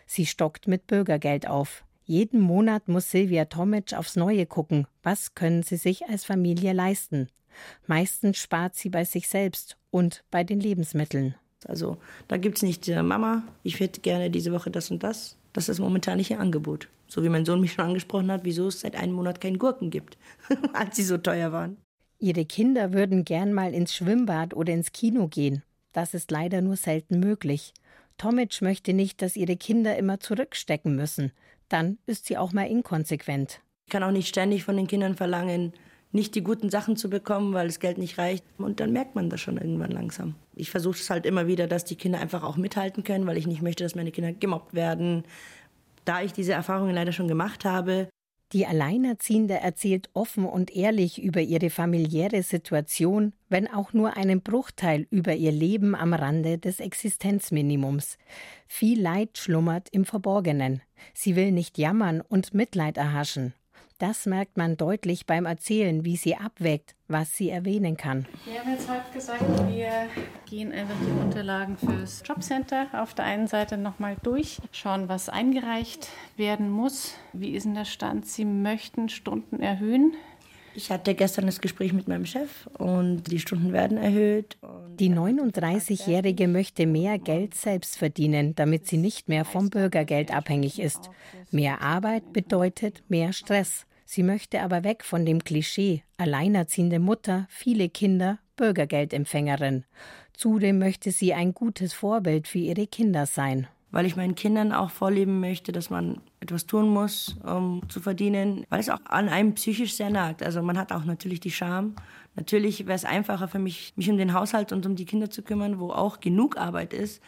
Sie 0.07 0.27
stockt 0.27 0.69
mit 0.69 0.87
Bürgergeld 0.87 1.49
auf. 1.49 1.85
Jeden 2.05 2.41
Monat 2.41 2.89
muss 2.89 3.11
Silvia 3.11 3.47
Tomic 3.47 3.95
aufs 3.95 4.17
Neue 4.17 4.47
gucken. 4.47 4.87
Was 5.03 5.35
können 5.35 5.63
sie 5.63 5.77
sich 5.77 6.07
als 6.09 6.25
Familie 6.25 6.73
leisten? 6.73 7.29
Meistens 7.87 8.39
spart 8.39 8.75
sie 8.77 8.91
bei 8.91 9.05
sich 9.05 9.29
selbst 9.29 9.77
und 9.91 10.25
bei 10.31 10.45
den 10.45 10.61
Lebensmitteln. 10.61 11.35
Also 11.67 11.99
da 12.29 12.37
gibt 12.37 12.57
es 12.57 12.63
nicht, 12.63 12.89
äh, 12.89 13.03
Mama, 13.03 13.43
ich 13.63 13.81
hätte 13.81 14.01
gerne 14.01 14.31
diese 14.31 14.53
Woche 14.53 14.71
das 14.71 14.91
und 14.91 15.03
das. 15.03 15.37
Das 15.53 15.69
ist 15.69 15.79
momentan 15.79 16.19
nicht 16.19 16.31
ihr 16.31 16.41
Angebot. 16.41 16.89
So 17.09 17.25
wie 17.25 17.29
mein 17.29 17.45
Sohn 17.45 17.61
mich 17.61 17.73
schon 17.73 17.85
angesprochen 17.85 18.31
hat, 18.31 18.45
wieso 18.45 18.69
es 18.69 18.81
seit 18.81 18.95
einem 18.95 19.15
Monat 19.15 19.41
keinen 19.41 19.59
Gurken 19.59 19.91
gibt, 19.91 20.17
als 20.73 20.97
sie 20.97 21.03
so 21.03 21.19
teuer 21.19 21.53
waren. 21.53 21.77
Ihre 22.19 22.45
Kinder 22.45 22.93
würden 22.93 23.25
gern 23.25 23.53
mal 23.53 23.75
ins 23.75 23.95
Schwimmbad 23.95 24.55
oder 24.55 24.73
ins 24.73 24.93
Kino 24.93 25.27
gehen. 25.27 25.63
Das 25.93 26.15
ist 26.15 26.31
leider 26.31 26.61
nur 26.61 26.77
selten 26.77 27.19
möglich. 27.19 27.75
Tomic 28.17 28.61
möchte 28.61 28.93
nicht, 28.93 29.23
dass 29.23 29.37
ihre 29.37 29.57
Kinder 29.57 29.97
immer 29.97 30.21
zurückstecken 30.21 30.95
müssen. 30.95 31.33
Dann 31.69 31.99
ist 32.07 32.27
sie 32.27 32.37
auch 32.37 32.53
mal 32.53 32.69
inkonsequent. 32.69 33.61
Ich 33.87 33.93
kann 33.93 34.03
auch 34.03 34.11
nicht 34.11 34.29
ständig 34.29 34.65
von 34.65 34.77
den 34.77 34.87
Kindern 34.87 35.17
verlangen, 35.17 35.73
nicht 36.13 36.35
die 36.35 36.43
guten 36.43 36.71
Sachen 36.71 36.97
zu 36.97 37.09
bekommen, 37.09 37.55
weil 37.55 37.69
das 37.69 37.79
Geld 37.79 37.99
nicht 37.99 38.19
reicht. 38.19 38.45
Und 38.59 38.81
dann 38.81 38.93
merkt 38.93 39.15
man 39.15 39.31
das 39.31 39.41
schon 39.41 39.59
irgendwann 39.59 39.93
langsam. 39.93 40.35
Ich 40.57 40.71
versuche 40.71 40.99
es 40.99 41.11
halt 41.11 41.27
immer 41.27 41.47
wieder, 41.47 41.67
dass 41.67 41.85
die 41.85 41.97
Kinder 41.97 42.19
einfach 42.19 42.43
auch 42.43 42.57
mithalten 42.57 43.05
können, 43.05 43.27
weil 43.27 43.37
ich 43.37 43.47
nicht 43.47 43.63
möchte, 43.63 43.85
dass 43.85 43.95
meine 43.95 44.11
Kinder 44.11 44.33
gemobbt 44.33 44.75
werden, 44.75 45.25
da 46.05 46.23
ich 46.23 46.33
diese 46.33 46.53
Erfahrungen 46.53 46.95
leider 46.95 47.13
schon 47.13 47.29
gemacht 47.29 47.65
habe. 47.65 48.09
Die 48.53 48.67
Alleinerziehende 48.67 49.55
erzählt 49.55 50.11
offen 50.13 50.45
und 50.45 50.75
ehrlich 50.75 51.23
über 51.23 51.41
ihre 51.41 51.71
familiäre 51.71 52.43
Situation, 52.43 53.33
wenn 53.49 53.69
auch 53.69 53.93
nur 53.93 54.17
einen 54.17 54.41
Bruchteil 54.41 55.07
über 55.11 55.35
ihr 55.35 55.53
Leben 55.53 55.95
am 55.95 56.13
Rande 56.13 56.59
des 56.59 56.81
Existenzminimums. 56.81 58.19
Viel 58.67 59.01
Leid 59.01 59.39
schlummert 59.39 59.89
im 59.93 60.05
Verborgenen. 60.05 60.83
Sie 61.15 61.37
will 61.37 61.53
nicht 61.53 61.79
jammern 61.79 62.21
und 62.21 62.53
Mitleid 62.53 62.97
erhaschen. 62.97 63.55
Das 64.01 64.25
merkt 64.25 64.57
man 64.57 64.79
deutlich 64.79 65.27
beim 65.27 65.45
Erzählen, 65.45 66.07
wie 66.07 66.17
sie 66.17 66.35
abwägt, 66.35 66.95
was 67.07 67.37
sie 67.37 67.51
erwähnen 67.51 67.99
kann. 67.99 68.27
Wir 68.47 68.61
haben 68.61 68.71
jetzt 68.73 68.89
halt 68.89 69.13
gesagt, 69.13 69.43
wir 69.69 69.91
gehen 70.49 70.73
einfach 70.73 70.97
die 71.07 71.21
Unterlagen 71.21 71.77
fürs 71.77 72.23
Jobcenter 72.25 72.87
auf 72.95 73.13
der 73.13 73.27
einen 73.27 73.47
Seite 73.47 73.77
nochmal 73.77 74.17
durch, 74.23 74.59
schauen, 74.73 75.11
was 75.11 75.29
eingereicht 75.29 76.09
werden 76.39 76.71
muss. 76.71 77.13
Wie 77.35 77.51
ist 77.51 77.65
denn 77.65 77.75
der 77.75 77.85
Stand? 77.85 78.27
Sie 78.27 78.47
möchten 78.47 79.11
Stunden 79.11 79.61
erhöhen. 79.61 80.15
Ich 80.75 80.91
hatte 80.91 81.15
gestern 81.15 81.45
das 81.45 81.61
Gespräch 81.61 81.93
mit 81.93 82.09
meinem 82.09 82.25
Chef 82.25 82.69
und 82.79 83.25
die 83.25 83.39
Stunden 83.39 83.75
werden 83.75 83.99
erhöht. 83.99 84.57
Die 84.99 85.11
39-Jährige 85.11 86.49
möchte 86.49 86.87
mehr 86.87 87.19
Geld 87.19 87.55
selbst 87.55 87.99
verdienen, 87.99 88.55
damit 88.55 88.87
sie 88.87 88.97
nicht 88.97 89.29
mehr 89.29 89.45
vom 89.45 89.69
Bürgergeld 89.69 90.33
abhängig 90.33 90.81
ist. 90.81 91.11
Mehr 91.51 91.83
Arbeit 91.83 92.33
bedeutet 92.33 93.03
mehr 93.09 93.35
Stress. 93.35 93.85
Sie 94.13 94.25
möchte 94.25 94.61
aber 94.61 94.83
weg 94.83 95.05
von 95.05 95.25
dem 95.25 95.45
Klischee 95.45 96.03
alleinerziehende 96.17 96.99
Mutter, 96.99 97.47
viele 97.49 97.89
Kinder, 97.89 98.41
Bürgergeldempfängerin. 98.57 99.85
Zudem 100.33 100.81
möchte 100.81 101.13
sie 101.13 101.33
ein 101.33 101.55
gutes 101.55 101.93
Vorbild 101.93 102.49
für 102.49 102.59
ihre 102.59 102.89
Kinder 102.89 103.27
sein. 103.27 103.69
Weil 103.93 104.07
ich 104.07 104.17
meinen 104.17 104.35
Kindern 104.35 104.73
auch 104.73 104.91
vorleben 104.91 105.39
möchte, 105.39 105.71
dass 105.71 105.91
man 105.91 106.21
etwas 106.41 106.67
tun 106.67 106.89
muss, 106.89 107.37
um 107.45 107.89
zu 107.89 108.01
verdienen, 108.01 108.67
weil 108.69 108.81
es 108.81 108.91
auch 108.91 108.99
an 109.05 109.29
einem 109.29 109.55
psychisch 109.55 109.95
sehr 109.95 110.11
nagt. 110.11 110.43
Also 110.43 110.61
man 110.61 110.77
hat 110.77 110.91
auch 110.91 111.05
natürlich 111.05 111.39
die 111.39 111.53
Scham. 111.53 111.95
Natürlich 112.35 112.87
wäre 112.87 112.97
es 112.97 113.05
einfacher 113.05 113.47
für 113.47 113.61
mich, 113.61 113.93
mich 113.95 114.11
um 114.11 114.17
den 114.17 114.35
Haushalt 114.35 114.73
und 114.73 114.87
um 114.87 114.97
die 114.97 115.05
Kinder 115.05 115.31
zu 115.31 115.43
kümmern, 115.43 115.79
wo 115.79 115.91
auch 115.91 116.19
genug 116.19 116.57
Arbeit 116.57 116.95
ist. 116.95 117.23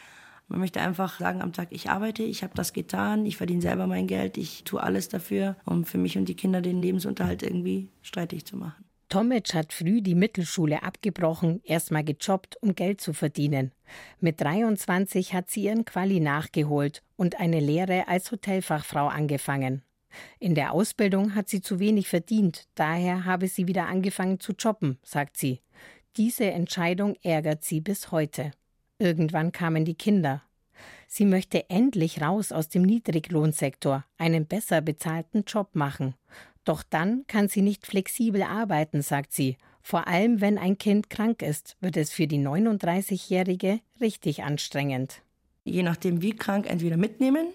Man 0.53 0.61
möchte 0.61 0.83
einfach 0.83 1.19
sagen 1.19 1.41
am 1.41 1.55
Tag, 1.55 1.69
ich 1.71 1.89
arbeite, 1.89 2.23
ich 2.23 2.43
habe 2.43 2.53
das 2.55 2.75
getan, 2.75 3.25
ich 3.25 3.39
verdiene 3.39 3.63
selber 3.63 3.87
mein 3.87 4.07
Geld, 4.07 4.37
ich 4.37 4.65
tue 4.65 4.83
alles 4.83 5.09
dafür, 5.09 5.57
um 5.65 5.87
für 5.87 5.97
mich 5.97 6.19
und 6.19 6.27
die 6.27 6.35
Kinder 6.35 6.61
den 6.61 6.83
Lebensunterhalt 6.83 7.43
irgendwie 7.43 7.89
streitig 8.03 8.45
zu 8.45 8.59
machen. 8.59 8.85
Tomic 9.09 9.55
hat 9.55 9.73
früh 9.73 10.03
die 10.03 10.15
Mittelschule 10.15 10.83
abgebrochen, 10.83 11.63
erstmal 11.65 12.05
gejobbt, 12.05 12.59
um 12.61 12.75
Geld 12.75 13.01
zu 13.01 13.15
verdienen. 13.15 13.73
Mit 14.21 14.43
23 14.43 15.33
hat 15.33 15.49
sie 15.49 15.63
ihren 15.63 15.87
Quali 15.87 16.21
nachgeholt 16.21 17.03
und 17.17 17.41
eine 17.41 17.59
Lehre 17.59 18.07
als 18.09 18.31
Hotelfachfrau 18.31 19.07
angefangen. 19.07 19.81
In 20.39 20.55
der 20.55 20.73
Ausbildung 20.73 21.35
hat 21.35 21.49
sie 21.49 21.63
zu 21.63 21.79
wenig 21.81 22.09
verdient, 22.09 22.69
daher 22.75 23.25
habe 23.25 23.49
sie 23.49 23.69
wieder 23.69 23.87
angefangen 23.87 24.39
zu 24.39 24.53
jobben, 24.53 24.99
sagt 25.03 25.39
sie. 25.39 25.63
Diese 26.19 26.45
Entscheidung 26.45 27.17
ärgert 27.23 27.65
sie 27.65 27.81
bis 27.81 28.13
heute. 28.13 28.51
Irgendwann 29.03 29.51
kamen 29.51 29.85
die 29.85 29.97
Kinder. 29.97 30.43
Sie 31.09 31.25
möchte 31.25 31.69
endlich 31.69 32.23
raus 32.23 32.53
aus 32.53 32.69
dem 32.69 32.83
Niedriglohnsektor, 32.83 34.05
einen 34.17 34.47
besser 34.47 34.81
bezahlten 34.81 35.43
Job 35.45 35.71
machen. 35.75 36.15
Doch 36.63 36.85
dann 36.85 37.25
kann 37.27 37.49
sie 37.49 37.63
nicht 37.63 37.85
flexibel 37.85 38.45
arbeiten, 38.45 39.03
sagt 39.03 39.33
sie. 39.33 39.57
Vor 39.83 40.07
allem, 40.07 40.41
wenn 40.41 40.57
ein 40.57 40.79
Kind 40.79 41.11
krank 41.11 41.43
ist, 41.43 41.77
wird 41.81 41.97
es 41.97 42.13
für 42.13 42.29
die 42.29 42.39
39-Jährige 42.39 43.81
richtig 44.01 44.45
anstrengend. 44.45 45.23
Je 45.65 45.83
nachdem, 45.83 46.23
wie 46.23 46.37
krank, 46.37 46.71
entweder 46.71 46.97
mitnehmen 46.97 47.49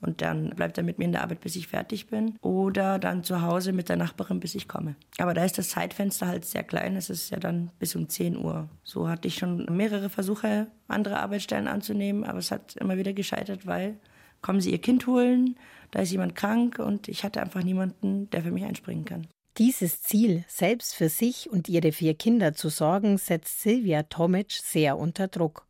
und 0.00 0.22
dann 0.22 0.50
bleibt 0.50 0.78
er 0.78 0.84
mit 0.84 0.98
mir 0.98 1.06
in 1.06 1.12
der 1.12 1.22
Arbeit, 1.22 1.40
bis 1.40 1.56
ich 1.56 1.68
fertig 1.68 2.06
bin. 2.06 2.36
Oder 2.40 2.98
dann 2.98 3.24
zu 3.24 3.42
Hause 3.42 3.72
mit 3.72 3.88
der 3.88 3.96
Nachbarin, 3.96 4.40
bis 4.40 4.54
ich 4.54 4.68
komme. 4.68 4.94
Aber 5.18 5.34
da 5.34 5.44
ist 5.44 5.58
das 5.58 5.70
Zeitfenster 5.70 6.26
halt 6.28 6.44
sehr 6.44 6.62
klein. 6.62 6.96
Es 6.96 7.10
ist 7.10 7.30
ja 7.30 7.38
dann 7.38 7.70
bis 7.78 7.96
um 7.96 8.08
10 8.08 8.36
Uhr. 8.36 8.68
So 8.84 9.08
hatte 9.08 9.26
ich 9.26 9.36
schon 9.36 9.66
mehrere 9.70 10.08
Versuche, 10.08 10.68
andere 10.86 11.18
Arbeitsstellen 11.18 11.66
anzunehmen. 11.66 12.24
Aber 12.24 12.38
es 12.38 12.50
hat 12.50 12.76
immer 12.76 12.96
wieder 12.96 13.12
gescheitert, 13.12 13.66
weil 13.66 13.98
kommen 14.40 14.60
Sie 14.60 14.70
Ihr 14.70 14.80
Kind 14.80 15.06
holen, 15.06 15.56
da 15.90 16.00
ist 16.00 16.12
jemand 16.12 16.34
krank 16.34 16.78
und 16.78 17.08
ich 17.08 17.24
hatte 17.24 17.40
einfach 17.40 17.62
niemanden, 17.62 18.30
der 18.30 18.42
für 18.42 18.50
mich 18.50 18.64
einspringen 18.64 19.04
kann. 19.04 19.26
Dieses 19.56 20.02
Ziel, 20.02 20.44
selbst 20.46 20.94
für 20.94 21.08
sich 21.08 21.50
und 21.50 21.68
ihre 21.68 21.90
vier 21.90 22.14
Kinder 22.14 22.54
zu 22.54 22.68
sorgen, 22.68 23.18
setzt 23.18 23.60
Silvia 23.60 24.04
Tomic 24.04 24.52
sehr 24.52 24.96
unter 24.96 25.26
Druck. 25.26 25.66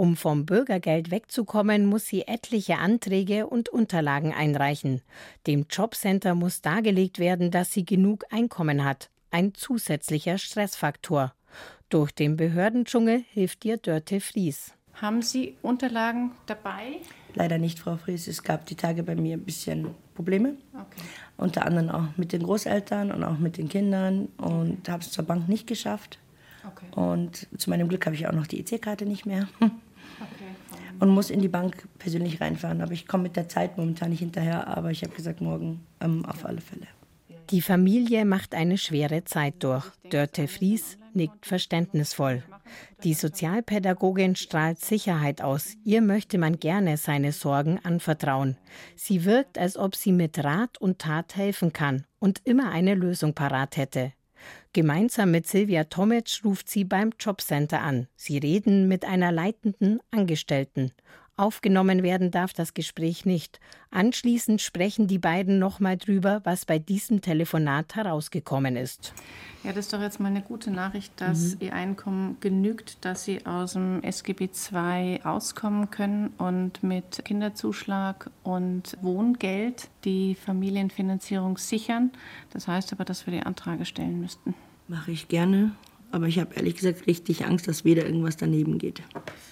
Um 0.00 0.16
vom 0.16 0.46
Bürgergeld 0.46 1.10
wegzukommen, 1.10 1.84
muss 1.84 2.06
sie 2.06 2.22
etliche 2.22 2.78
Anträge 2.78 3.46
und 3.46 3.68
Unterlagen 3.68 4.32
einreichen. 4.32 5.02
Dem 5.46 5.66
Jobcenter 5.68 6.34
muss 6.34 6.62
dargelegt 6.62 7.18
werden, 7.18 7.50
dass 7.50 7.74
sie 7.74 7.84
genug 7.84 8.24
Einkommen 8.30 8.82
hat. 8.82 9.10
Ein 9.30 9.52
zusätzlicher 9.52 10.38
Stressfaktor. 10.38 11.34
Durch 11.90 12.12
den 12.12 12.38
Behördendschungel 12.38 13.24
hilft 13.30 13.66
ihr 13.66 13.76
Dörte 13.76 14.22
Fries. 14.22 14.72
Haben 14.94 15.20
Sie 15.20 15.56
Unterlagen 15.60 16.30
dabei? 16.46 17.02
Leider 17.34 17.58
nicht, 17.58 17.78
Frau 17.78 17.98
Fries. 17.98 18.26
Es 18.26 18.42
gab 18.42 18.64
die 18.64 18.76
Tage 18.76 19.02
bei 19.02 19.14
mir 19.14 19.36
ein 19.36 19.44
bisschen 19.44 19.94
Probleme. 20.14 20.56
Okay. 20.72 21.02
Unter 21.36 21.66
anderem 21.66 21.90
auch 21.90 22.16
mit 22.16 22.32
den 22.32 22.44
Großeltern 22.44 23.12
und 23.12 23.22
auch 23.22 23.36
mit 23.36 23.58
den 23.58 23.68
Kindern. 23.68 24.28
Und 24.38 24.88
habe 24.88 25.02
es 25.02 25.10
zur 25.10 25.26
Bank 25.26 25.46
nicht 25.46 25.66
geschafft. 25.66 26.18
Okay. 26.66 26.86
Und 26.92 27.48
zu 27.58 27.68
meinem 27.68 27.88
Glück 27.88 28.06
habe 28.06 28.16
ich 28.16 28.26
auch 28.26 28.32
noch 28.32 28.46
die 28.46 28.60
EC-Karte 28.60 29.04
nicht 29.04 29.26
mehr. 29.26 29.46
Und 31.00 31.08
muss 31.08 31.30
in 31.30 31.40
die 31.40 31.48
Bank 31.48 31.88
persönlich 31.98 32.40
reinfahren. 32.40 32.82
Aber 32.82 32.92
ich 32.92 33.08
komme 33.08 33.24
mit 33.24 33.36
der 33.36 33.48
Zeit 33.48 33.76
momentan 33.76 34.10
nicht 34.10 34.20
hinterher. 34.20 34.68
Aber 34.68 34.90
ich 34.90 35.02
habe 35.02 35.14
gesagt, 35.14 35.40
morgen 35.40 35.80
ähm, 36.00 36.24
auf 36.26 36.44
alle 36.44 36.60
Fälle. 36.60 36.86
Die 37.50 37.62
Familie 37.62 38.24
macht 38.24 38.54
eine 38.54 38.78
schwere 38.78 39.24
Zeit 39.24 39.54
durch. 39.60 39.84
Dörte 40.08 40.46
Fries 40.46 40.98
nickt 41.14 41.46
verständnisvoll. 41.46 42.44
Die 43.02 43.14
Sozialpädagogin 43.14 44.36
strahlt 44.36 44.78
Sicherheit 44.78 45.42
aus. 45.42 45.74
Ihr 45.84 46.02
möchte 46.02 46.38
man 46.38 46.60
gerne 46.60 46.96
seine 46.96 47.32
Sorgen 47.32 47.80
anvertrauen. 47.82 48.56
Sie 48.94 49.24
wirkt, 49.24 49.58
als 49.58 49.76
ob 49.76 49.96
sie 49.96 50.12
mit 50.12 50.42
Rat 50.44 50.78
und 50.78 51.00
Tat 51.00 51.34
helfen 51.36 51.72
kann 51.72 52.04
und 52.20 52.40
immer 52.44 52.70
eine 52.70 52.94
Lösung 52.94 53.34
parat 53.34 53.76
hätte. 53.76 54.12
Gemeinsam 54.72 55.32
mit 55.32 55.48
Silvia 55.48 55.82
Tomic 55.82 56.42
ruft 56.44 56.68
sie 56.68 56.84
beim 56.84 57.10
Jobcenter 57.18 57.80
an. 57.80 58.06
Sie 58.14 58.38
reden 58.38 58.86
mit 58.86 59.04
einer 59.04 59.32
leitenden 59.32 59.98
Angestellten. 60.12 60.92
Aufgenommen 61.40 62.02
werden 62.02 62.30
darf 62.30 62.52
das 62.52 62.74
Gespräch 62.74 63.24
nicht. 63.24 63.60
Anschließend 63.90 64.60
sprechen 64.60 65.06
die 65.06 65.18
beiden 65.18 65.58
nochmal 65.58 65.96
drüber, 65.96 66.42
was 66.44 66.66
bei 66.66 66.78
diesem 66.78 67.22
Telefonat 67.22 67.94
herausgekommen 67.96 68.76
ist. 68.76 69.14
Ja, 69.64 69.72
das 69.72 69.86
ist 69.86 69.94
doch 69.94 70.02
jetzt 70.02 70.20
mal 70.20 70.28
eine 70.28 70.42
gute 70.42 70.70
Nachricht, 70.70 71.18
dass 71.18 71.54
mhm. 71.54 71.60
Ihr 71.60 71.72
Einkommen 71.72 72.36
genügt, 72.40 73.02
dass 73.06 73.24
Sie 73.24 73.46
aus 73.46 73.72
dem 73.72 74.02
SGB 74.02 74.50
II 74.70 75.22
auskommen 75.24 75.88
können 75.88 76.34
und 76.36 76.82
mit 76.82 77.24
Kinderzuschlag 77.24 78.30
und 78.42 78.98
Wohngeld 79.00 79.88
die 80.04 80.34
Familienfinanzierung 80.34 81.56
sichern. 81.56 82.10
Das 82.52 82.68
heißt 82.68 82.92
aber, 82.92 83.06
dass 83.06 83.24
wir 83.26 83.32
die 83.32 83.46
Anträge 83.46 83.86
stellen 83.86 84.20
müssten. 84.20 84.54
Mache 84.88 85.12
ich 85.12 85.28
gerne. 85.28 85.72
Aber 86.12 86.26
ich 86.26 86.38
habe 86.38 86.54
ehrlich 86.54 86.76
gesagt 86.76 87.06
richtig 87.06 87.46
Angst, 87.46 87.68
dass 87.68 87.84
wieder 87.84 88.04
irgendwas 88.04 88.36
daneben 88.36 88.78
geht. 88.78 89.02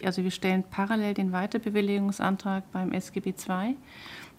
Also 0.04 0.24
wir 0.24 0.30
stellen 0.30 0.64
parallel 0.68 1.14
den 1.14 1.32
Weiterbewilligungsantrag 1.32 2.70
beim 2.72 2.92
SGB 2.92 3.34
II. 3.48 3.76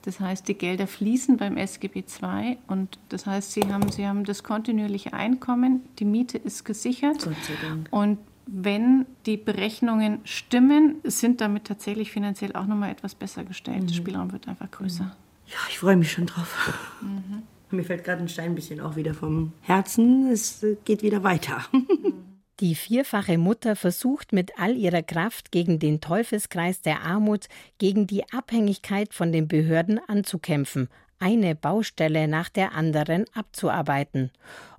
Das 0.04 0.20
heißt, 0.20 0.48
die 0.48 0.54
Gelder 0.54 0.88
fließen 0.88 1.38
beim 1.38 1.58
SGB 1.58 2.04
II 2.22 2.58
und 2.68 3.00
das 3.10 3.26
heißt, 3.26 3.52
Sie 3.52 3.64
haben, 3.66 3.92
Sie 3.92 4.08
haben 4.08 4.24
das 4.24 4.44
kontinuierliche 4.44 5.14
Einkommen, 5.14 5.82
die 6.00 6.06
Miete 6.06 6.38
ist 6.38 6.64
gesichert. 6.64 7.24
Gott 7.24 7.36
sei 7.46 7.68
Dank. 7.68 7.88
Und 7.92 8.18
wenn 8.46 9.06
die 9.26 9.38
Berechnungen 9.38 10.20
stimmen, 10.24 10.96
sind 11.04 11.42
damit 11.42 11.66
tatsächlich 11.66 12.12
finanziell 12.12 12.54
auch 12.56 12.66
nochmal 12.66 12.92
etwas 12.92 13.14
besser 13.14 13.44
gestellt. 13.44 13.84
Mhm. 13.84 13.88
Der 13.88 13.94
Spielraum 13.94 14.32
wird 14.32 14.48
einfach 14.48 14.72
größer. 14.72 15.16
Ja, 15.48 15.58
ich 15.70 15.80
freue 15.80 15.98
mich 15.98 16.12
schon 16.12 16.26
drauf. 16.28 16.74
Mhm. 17.02 17.39
Mir 17.72 17.84
fällt 17.84 18.04
gerade 18.04 18.22
ein 18.22 18.30
Stein 18.30 18.52
ein 18.52 18.56
bisschen 18.56 18.80
auch 18.80 18.96
wieder 18.96 19.14
vom 19.14 19.54
Herzen. 19.62 20.32
Es 20.32 20.66
geht 20.86 21.04
wieder 21.04 21.24
weiter. 21.24 21.66
Die 22.60 22.76
vierfache 22.76 23.38
Mutter 23.38 23.78
versucht 23.78 24.34
mit 24.34 24.60
all 24.60 24.76
ihrer 24.76 25.02
Kraft 25.02 25.52
gegen 25.52 25.80
den 25.80 26.02
Teufelskreis 26.02 26.82
der 26.82 27.04
Armut, 27.04 27.48
gegen 27.78 28.06
die 28.06 28.30
Abhängigkeit 28.34 29.14
von 29.14 29.32
den 29.32 29.48
Behörden 29.48 29.98
anzukämpfen, 30.08 30.90
eine 31.20 31.56
Baustelle 31.56 32.28
nach 32.28 32.50
der 32.50 32.74
anderen 32.74 33.26
abzuarbeiten. 33.34 34.32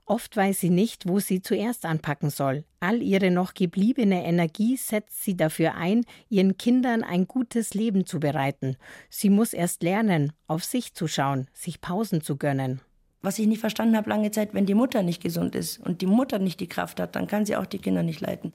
Oft 0.05 0.37
weiß 0.37 0.61
sie 0.61 0.71
nicht, 0.71 1.09
wo 1.09 1.21
sie 1.21 1.43
zuerst 1.43 1.85
anpacken 1.85 2.31
soll. 2.31 2.65
All 2.81 3.03
ihre 3.03 3.31
noch 3.31 3.55
gebliebene 3.55 4.25
Energie 4.25 4.77
setzt 4.77 5.23
sie 5.23 5.37
dafür 5.37 5.75
ein, 5.75 6.05
ihren 6.29 6.57
Kindern 6.57 7.03
ein 7.05 7.27
gutes 7.27 7.75
Leben 7.75 8.07
zu 8.07 8.21
bereiten. 8.21 8.77
Sie 9.09 9.31
muss 9.31 9.53
erst 9.53 9.83
lernen, 9.83 10.33
auf 10.47 10.65
sich 10.65 10.95
zu 10.95 11.07
schauen, 11.07 11.49
sich 11.53 11.81
Pausen 11.81 12.23
zu 12.23 12.37
gönnen. 12.37 12.81
Was 13.23 13.39
ich 13.39 13.47
nicht 13.47 13.61
verstanden 13.61 13.97
habe 13.97 14.09
lange 14.09 14.31
Zeit, 14.31 14.55
wenn 14.55 14.67
die 14.67 14.75
Mutter 14.75 15.03
nicht 15.03 15.23
gesund 15.23 15.55
ist 15.55 15.79
und 15.79 16.01
die 16.01 16.07
Mutter 16.07 16.39
nicht 16.39 16.59
die 16.61 16.69
Kraft 16.69 17.01
hat, 17.01 17.17
dann 17.17 17.27
kann 17.27 17.45
sie 17.45 17.57
auch 17.57 17.67
die 17.67 17.79
Kinder 17.79 18.03
nicht 18.03 18.21
leiten. 18.21 18.53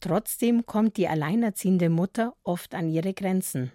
Trotzdem 0.00 0.66
kommt 0.66 0.96
die 0.96 1.08
alleinerziehende 1.08 1.90
Mutter 1.90 2.34
oft 2.42 2.74
an 2.74 2.88
ihre 2.88 3.12
Grenzen. 3.12 3.72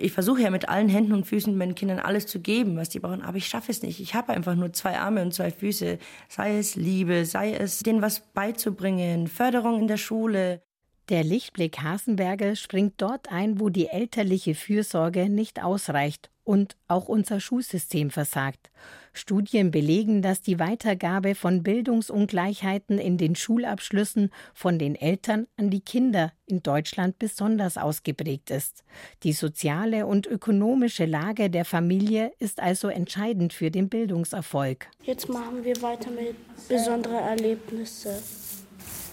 Ich 0.00 0.12
versuche 0.12 0.42
ja 0.42 0.50
mit 0.50 0.68
allen 0.68 0.88
Händen 0.88 1.12
und 1.12 1.26
Füßen 1.26 1.56
meinen 1.56 1.74
Kindern 1.74 1.98
alles 1.98 2.26
zu 2.26 2.40
geben, 2.40 2.76
was 2.76 2.90
sie 2.92 3.00
brauchen, 3.00 3.22
aber 3.22 3.36
ich 3.36 3.46
schaffe 3.46 3.70
es 3.70 3.82
nicht. 3.82 4.00
Ich 4.00 4.14
habe 4.14 4.32
einfach 4.32 4.54
nur 4.54 4.72
zwei 4.72 4.98
Arme 4.98 5.22
und 5.22 5.34
zwei 5.34 5.50
Füße. 5.50 5.98
Sei 6.28 6.58
es 6.58 6.76
Liebe, 6.76 7.24
sei 7.24 7.52
es 7.54 7.80
denen 7.80 8.02
was 8.02 8.20
beizubringen, 8.20 9.26
Förderung 9.28 9.80
in 9.80 9.88
der 9.88 9.96
Schule. 9.96 10.62
Der 11.08 11.24
Lichtblick 11.24 11.82
Hasenberger 11.82 12.54
springt 12.54 12.94
dort 12.98 13.32
ein, 13.32 13.60
wo 13.60 13.70
die 13.70 13.86
elterliche 13.86 14.54
Fürsorge 14.54 15.30
nicht 15.30 15.62
ausreicht 15.62 16.28
und 16.44 16.76
auch 16.86 17.08
unser 17.08 17.40
Schulsystem 17.40 18.10
versagt. 18.10 18.70
Studien 19.14 19.70
belegen, 19.70 20.20
dass 20.20 20.42
die 20.42 20.58
Weitergabe 20.58 21.34
von 21.34 21.62
Bildungsungleichheiten 21.62 22.98
in 22.98 23.16
den 23.16 23.36
Schulabschlüssen 23.36 24.30
von 24.52 24.78
den 24.78 24.94
Eltern 24.94 25.46
an 25.56 25.70
die 25.70 25.80
Kinder 25.80 26.32
in 26.44 26.62
Deutschland 26.62 27.18
besonders 27.18 27.78
ausgeprägt 27.78 28.50
ist. 28.50 28.84
Die 29.22 29.32
soziale 29.32 30.04
und 30.06 30.26
ökonomische 30.26 31.06
Lage 31.06 31.48
der 31.48 31.64
Familie 31.64 32.32
ist 32.38 32.60
also 32.60 32.88
entscheidend 32.88 33.54
für 33.54 33.70
den 33.70 33.88
Bildungserfolg. 33.88 34.88
Jetzt 35.02 35.28
machen 35.28 35.64
wir 35.64 35.80
weiter 35.80 36.10
mit 36.10 36.36
besonderen 36.68 37.16
Erlebnissen. 37.16 38.12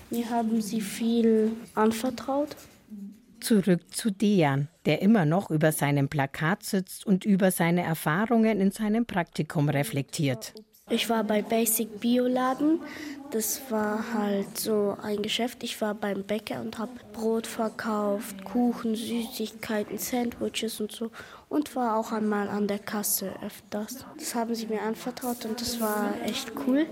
Mir 0.10 0.30
haben 0.30 0.62
sie 0.62 0.82
viel 0.82 1.52
anvertraut. 1.74 2.56
Zurück 3.39 3.82
zu 3.91 4.12
Dejan, 4.12 4.70
der 4.86 5.02
immer 5.02 5.26
noch 5.26 5.52
über 5.52 5.72
seinem 5.72 6.08
Plakat 6.08 6.63
sitzt 6.63 7.06
und 7.06 7.26
über 7.26 7.52
seine 7.52 7.84
Erfahrungen 7.84 8.60
in 8.60 8.72
seinem 8.72 9.06
Praktikum 9.06 9.70
reflektiert. 9.70 10.54
Ich 10.89 11.10
war 11.10 11.24
bei 11.24 11.41
Basic 11.41 12.00
Bioladen. 12.00 12.80
Das 13.32 13.60
war 13.70 14.13
halt 14.13 14.56
so 14.56 14.96
ein 15.02 15.24
Geschäft. 15.24 15.63
Ich 15.63 15.82
war 15.82 15.96
beim 15.96 16.24
Bäcker 16.24 16.62
und 16.62 16.78
habe 16.78 16.91
Brot 17.12 17.48
verkauft, 17.48 18.46
Kuchen, 18.46 18.96
Süßigkeiten, 18.96 19.98
Sandwiches 19.98 20.80
und 20.80 20.91
so. 20.91 21.10
Und 21.50 21.76
war 21.76 21.98
auch 21.98 22.12
einmal 22.12 22.48
an 22.50 22.68
der 22.68 22.78
Kasse 22.78 23.34
öfters. 23.44 24.06
Das 24.18 24.36
haben 24.36 24.54
sie 24.54 24.68
mir 24.68 24.84
anvertraut 24.84 25.44
und 25.46 25.60
das 25.60 25.82
war 25.82 26.13
echt 26.24 26.52
cool. 26.68 26.86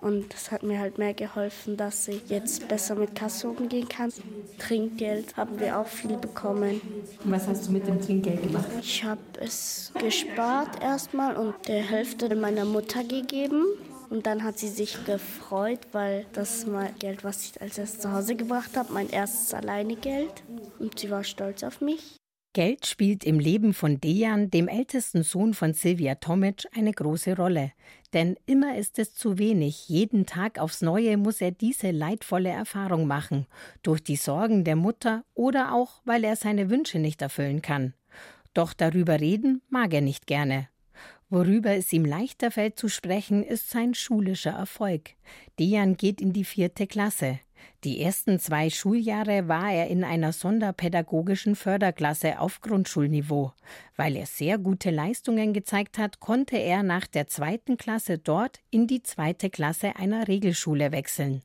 Und 0.00 0.32
das 0.32 0.50
hat 0.50 0.62
mir 0.62 0.78
halt 0.78 0.96
mehr 0.96 1.12
geholfen, 1.12 1.76
dass 1.76 2.08
ich 2.08 2.22
jetzt 2.28 2.68
besser 2.68 2.94
mit 2.94 3.14
Kasse 3.14 3.48
umgehen 3.48 3.88
kann. 3.88 4.10
Trinkgeld 4.58 5.36
haben 5.36 5.60
wir 5.60 5.78
auch 5.78 5.86
viel 5.86 6.16
bekommen. 6.16 6.80
Und 7.22 7.30
was 7.30 7.46
hast 7.46 7.68
du 7.68 7.72
mit 7.72 7.86
dem 7.86 8.00
Trinkgeld 8.00 8.42
gemacht? 8.42 8.66
Ich 8.80 9.04
habe 9.04 9.20
es 9.40 9.92
gespart 9.98 10.82
erstmal 10.82 11.36
und 11.36 11.54
der 11.68 11.82
Hälfte 11.82 12.34
meiner 12.34 12.64
Mutter 12.64 13.04
gegeben. 13.04 13.66
Und 14.08 14.26
dann 14.26 14.42
hat 14.42 14.58
sie 14.58 14.68
sich 14.68 15.04
gefreut, 15.04 15.80
weil 15.92 16.26
das 16.32 16.66
mein 16.66 16.92
Geld, 16.98 17.22
was 17.22 17.44
ich 17.44 17.60
als 17.60 17.78
erstes 17.78 18.00
zu 18.00 18.12
Hause 18.12 18.34
gebracht 18.34 18.76
habe, 18.76 18.92
mein 18.92 19.08
erstes 19.08 19.54
Alleinegeld. 19.54 20.42
Und 20.78 20.98
sie 20.98 21.10
war 21.10 21.22
stolz 21.22 21.62
auf 21.62 21.80
mich. 21.80 22.19
Geld 22.52 22.86
spielt 22.86 23.22
im 23.22 23.38
Leben 23.38 23.72
von 23.72 24.00
Dejan, 24.00 24.50
dem 24.50 24.66
ältesten 24.66 25.22
Sohn 25.22 25.54
von 25.54 25.72
Silvia 25.72 26.16
Tomic, 26.16 26.66
eine 26.74 26.90
große 26.90 27.36
Rolle. 27.36 27.70
Denn 28.12 28.36
immer 28.44 28.76
ist 28.76 28.98
es 28.98 29.14
zu 29.14 29.38
wenig. 29.38 29.88
Jeden 29.88 30.26
Tag 30.26 30.58
aufs 30.58 30.82
Neue 30.82 31.16
muss 31.16 31.40
er 31.40 31.52
diese 31.52 31.92
leidvolle 31.92 32.48
Erfahrung 32.48 33.06
machen. 33.06 33.46
Durch 33.84 34.02
die 34.02 34.16
Sorgen 34.16 34.64
der 34.64 34.74
Mutter 34.74 35.24
oder 35.34 35.72
auch, 35.72 36.02
weil 36.04 36.24
er 36.24 36.34
seine 36.34 36.70
Wünsche 36.70 36.98
nicht 36.98 37.22
erfüllen 37.22 37.62
kann. 37.62 37.94
Doch 38.52 38.72
darüber 38.72 39.20
reden 39.20 39.62
mag 39.68 39.94
er 39.94 40.00
nicht 40.00 40.26
gerne. 40.26 40.68
Worüber 41.28 41.70
es 41.70 41.92
ihm 41.92 42.04
leichter 42.04 42.50
fällt 42.50 42.76
zu 42.76 42.88
sprechen, 42.88 43.44
ist 43.44 43.70
sein 43.70 43.94
schulischer 43.94 44.50
Erfolg. 44.50 45.10
Dejan 45.60 45.96
geht 45.96 46.20
in 46.20 46.32
die 46.32 46.44
vierte 46.44 46.88
Klasse. 46.88 47.38
Die 47.84 48.02
ersten 48.02 48.38
zwei 48.38 48.70
Schuljahre 48.70 49.48
war 49.48 49.72
er 49.72 49.88
in 49.88 50.04
einer 50.04 50.32
sonderpädagogischen 50.32 51.56
Förderklasse 51.56 52.38
auf 52.38 52.60
Grundschulniveau. 52.60 53.52
Weil 53.96 54.16
er 54.16 54.26
sehr 54.26 54.58
gute 54.58 54.90
Leistungen 54.90 55.52
gezeigt 55.52 55.98
hat, 55.98 56.20
konnte 56.20 56.56
er 56.56 56.82
nach 56.82 57.06
der 57.06 57.26
zweiten 57.26 57.76
Klasse 57.76 58.18
dort 58.18 58.60
in 58.70 58.86
die 58.86 59.02
zweite 59.02 59.50
Klasse 59.50 59.96
einer 59.96 60.28
Regelschule 60.28 60.92
wechseln. 60.92 61.42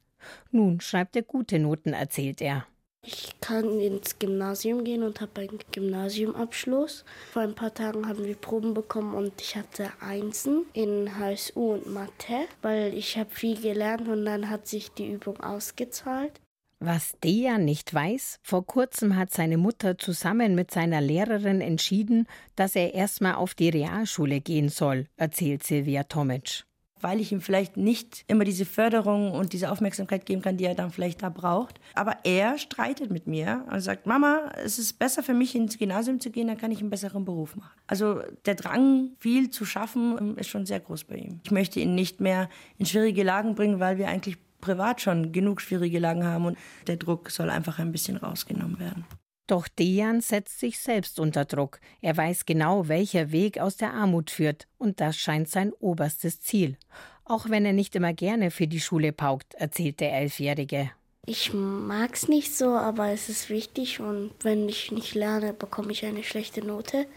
Nun 0.51 0.81
schreibt 0.81 1.15
er 1.15 1.23
gute 1.23 1.59
Noten, 1.59 1.93
erzählt 1.93 2.41
er. 2.41 2.65
Ich 3.07 3.39
kann 3.39 3.79
ins 3.79 4.17
Gymnasium 4.17 4.83
gehen 4.83 5.03
und 5.03 5.21
habe 5.21 5.41
einen 5.41 5.59
Gymnasiumabschluss. 5.71 7.05
Vor 7.31 7.43
ein 7.43 7.53
paar 7.53 7.73
Tagen 7.73 8.07
haben 8.07 8.25
wir 8.25 8.35
Proben 8.35 8.73
bekommen 8.73 9.13
und 9.13 9.39
ich 9.39 9.55
hatte 9.55 9.91
Einsen 9.99 10.65
in 10.73 11.17
HSU 11.19 11.73
und 11.73 11.93
Mathe, 11.93 12.47
weil 12.63 12.95
ich 12.95 13.17
habe 13.17 13.29
viel 13.29 13.61
gelernt 13.61 14.07
und 14.07 14.25
dann 14.25 14.49
hat 14.49 14.67
sich 14.67 14.91
die 14.91 15.11
Übung 15.11 15.39
ausgezahlt. 15.39 16.41
Was 16.79 17.15
Dea 17.23 17.57
nicht 17.57 17.93
weiß, 17.93 18.39
vor 18.41 18.65
kurzem 18.65 19.15
hat 19.15 19.31
seine 19.31 19.57
Mutter 19.57 19.97
zusammen 19.97 20.55
mit 20.55 20.71
seiner 20.71 20.99
Lehrerin 20.99 21.61
entschieden, 21.61 22.27
dass 22.55 22.75
er 22.75 22.95
erstmal 22.95 23.35
auf 23.35 23.53
die 23.53 23.69
Realschule 23.69 24.41
gehen 24.41 24.69
soll, 24.69 25.05
erzählt 25.15 25.63
Silvia 25.63 26.03
Tomic 26.03 26.65
weil 27.01 27.19
ich 27.19 27.31
ihm 27.31 27.41
vielleicht 27.41 27.77
nicht 27.77 28.23
immer 28.27 28.43
diese 28.43 28.65
Förderung 28.65 29.31
und 29.31 29.53
diese 29.53 29.71
Aufmerksamkeit 29.71 30.25
geben 30.25 30.41
kann, 30.41 30.57
die 30.57 30.65
er 30.65 30.75
dann 30.75 30.91
vielleicht 30.91 31.21
da 31.23 31.29
braucht. 31.29 31.79
Aber 31.93 32.17
er 32.23 32.57
streitet 32.57 33.11
mit 33.11 33.27
mir 33.27 33.65
und 33.71 33.79
sagt, 33.81 34.05
Mama, 34.05 34.51
es 34.63 34.79
ist 34.79 34.97
besser 34.97 35.23
für 35.23 35.33
mich, 35.33 35.55
ins 35.55 35.77
Gymnasium 35.77 36.19
zu 36.19 36.29
gehen, 36.29 36.47
dann 36.47 36.57
kann 36.57 36.71
ich 36.71 36.79
einen 36.79 36.89
besseren 36.89 37.25
Beruf 37.25 37.55
machen. 37.55 37.73
Also 37.87 38.21
der 38.45 38.55
Drang, 38.55 39.11
viel 39.19 39.49
zu 39.49 39.65
schaffen, 39.65 40.37
ist 40.37 40.47
schon 40.47 40.65
sehr 40.65 40.79
groß 40.79 41.03
bei 41.05 41.15
ihm. 41.15 41.41
Ich 41.43 41.51
möchte 41.51 41.79
ihn 41.79 41.95
nicht 41.95 42.21
mehr 42.21 42.49
in 42.77 42.85
schwierige 42.85 43.23
Lagen 43.23 43.55
bringen, 43.55 43.79
weil 43.79 43.97
wir 43.97 44.07
eigentlich 44.07 44.37
privat 44.61 45.01
schon 45.01 45.31
genug 45.31 45.61
schwierige 45.61 45.99
Lagen 45.99 46.25
haben 46.25 46.45
und 46.45 46.57
der 46.87 46.97
Druck 46.97 47.29
soll 47.29 47.49
einfach 47.49 47.77
ein 47.79 47.91
bisschen 47.91 48.17
rausgenommen 48.17 48.79
werden. 48.79 49.05
Doch 49.47 49.67
Dejan 49.67 50.21
setzt 50.21 50.59
sich 50.59 50.79
selbst 50.79 51.19
unter 51.19 51.45
Druck. 51.45 51.79
Er 52.01 52.17
weiß 52.17 52.45
genau, 52.45 52.87
welcher 52.87 53.31
Weg 53.31 53.59
aus 53.59 53.77
der 53.77 53.93
Armut 53.93 54.31
führt, 54.31 54.67
und 54.77 54.99
das 54.99 55.17
scheint 55.17 55.49
sein 55.49 55.71
oberstes 55.79 56.41
Ziel. 56.41 56.77
Auch 57.25 57.49
wenn 57.49 57.65
er 57.65 57.73
nicht 57.73 57.95
immer 57.95 58.13
gerne 58.13 58.51
für 58.51 58.67
die 58.67 58.79
Schule 58.79 59.11
paukt, 59.11 59.53
erzählt 59.55 59.99
der 59.99 60.13
Elfjährige. 60.13 60.91
Ich 61.27 61.53
mag 61.53 62.13
es 62.13 62.27
nicht 62.27 62.55
so, 62.55 62.69
aber 62.69 63.09
es 63.09 63.29
ist 63.29 63.49
wichtig 63.49 63.99
und 63.99 64.31
wenn 64.41 64.69
ich 64.69 64.91
nicht 64.91 65.15
lerne, 65.15 65.53
bekomme 65.53 65.91
ich 65.91 66.05
eine 66.05 66.23
schlechte 66.23 66.63
Note 66.63 67.07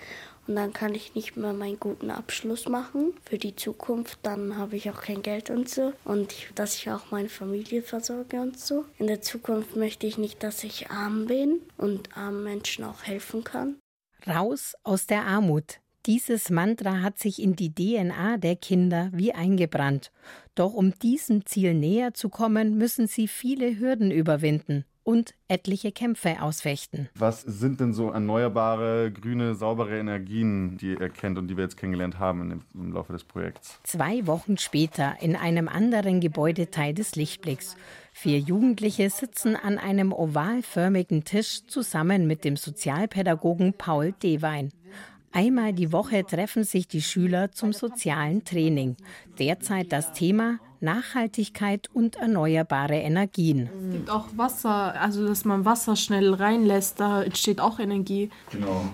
und 0.48 0.56
dann 0.56 0.72
kann 0.72 0.94
ich 0.94 1.14
nicht 1.14 1.36
mehr 1.36 1.52
meinen 1.52 1.78
guten 1.78 2.10
Abschluss 2.10 2.68
machen 2.68 3.12
für 3.22 3.36
die 3.36 3.54
Zukunft. 3.54 4.18
Dann 4.22 4.56
habe 4.56 4.76
ich 4.76 4.90
auch 4.90 5.02
kein 5.02 5.22
Geld 5.22 5.50
und 5.50 5.68
so 5.68 5.92
und 6.04 6.34
dass 6.54 6.76
ich 6.76 6.90
auch 6.90 7.10
meine 7.10 7.28
Familie 7.28 7.82
versorge 7.82 8.40
und 8.40 8.58
so. 8.58 8.86
In 8.98 9.06
der 9.06 9.20
Zukunft 9.20 9.76
möchte 9.76 10.06
ich 10.06 10.16
nicht, 10.16 10.42
dass 10.42 10.64
ich 10.64 10.90
arm 10.90 11.26
bin 11.26 11.60
und 11.76 12.16
armen 12.16 12.42
Menschen 12.42 12.84
auch 12.84 13.02
helfen 13.02 13.44
kann. 13.44 13.76
Raus 14.26 14.74
aus 14.84 15.06
der 15.06 15.26
Armut. 15.26 15.80
Dieses 16.06 16.48
Mantra 16.48 17.02
hat 17.02 17.18
sich 17.18 17.42
in 17.42 17.54
die 17.54 17.74
DNA 17.74 18.38
der 18.38 18.56
Kinder 18.56 19.10
wie 19.12 19.34
eingebrannt. 19.34 20.10
Doch 20.54 20.72
um 20.72 20.98
diesem 20.98 21.44
Ziel 21.44 21.74
näher 21.74 22.14
zu 22.14 22.30
kommen, 22.30 22.78
müssen 22.78 23.06
sie 23.06 23.28
viele 23.28 23.78
Hürden 23.78 24.10
überwinden 24.10 24.86
und 25.08 25.32
etliche 25.48 25.90
Kämpfe 25.90 26.42
ausfechten. 26.42 27.08
Was 27.14 27.40
sind 27.40 27.80
denn 27.80 27.94
so 27.94 28.10
erneuerbare, 28.10 29.10
grüne, 29.10 29.54
saubere 29.54 29.98
Energien, 29.98 30.76
die 30.76 30.98
ihr 31.00 31.08
kennt 31.08 31.38
und 31.38 31.48
die 31.48 31.56
wir 31.56 31.64
jetzt 31.64 31.78
kennengelernt 31.78 32.18
haben 32.18 32.62
im 32.74 32.92
Laufe 32.92 33.14
des 33.14 33.24
Projekts? 33.24 33.80
Zwei 33.84 34.26
Wochen 34.26 34.58
später 34.58 35.16
in 35.22 35.34
einem 35.34 35.66
anderen 35.66 36.20
Gebäudeteil 36.20 36.92
des 36.92 37.16
Lichtblicks. 37.16 37.74
Vier 38.12 38.38
Jugendliche 38.38 39.08
sitzen 39.08 39.56
an 39.56 39.78
einem 39.78 40.12
ovalförmigen 40.12 41.24
Tisch 41.24 41.66
zusammen 41.66 42.26
mit 42.26 42.44
dem 42.44 42.56
Sozialpädagogen 42.56 43.72
Paul 43.78 44.12
Dewein. 44.22 44.72
Einmal 45.32 45.72
die 45.72 45.90
Woche 45.90 46.26
treffen 46.26 46.64
sich 46.64 46.86
die 46.86 47.00
Schüler 47.00 47.50
zum 47.50 47.72
sozialen 47.72 48.44
Training. 48.44 48.96
Derzeit 49.38 49.90
das 49.90 50.12
Thema 50.12 50.58
Nachhaltigkeit 50.80 51.88
und 51.92 52.16
erneuerbare 52.16 52.96
Energien. 52.96 53.68
Es 53.86 53.92
gibt 53.92 54.10
auch 54.10 54.26
Wasser, 54.36 55.00
also 55.00 55.26
dass 55.26 55.44
man 55.44 55.64
Wasser 55.64 55.96
schnell 55.96 56.34
reinlässt, 56.34 57.00
da 57.00 57.22
entsteht 57.22 57.60
auch 57.60 57.78
Energie. 57.78 58.30
Genau. 58.50 58.84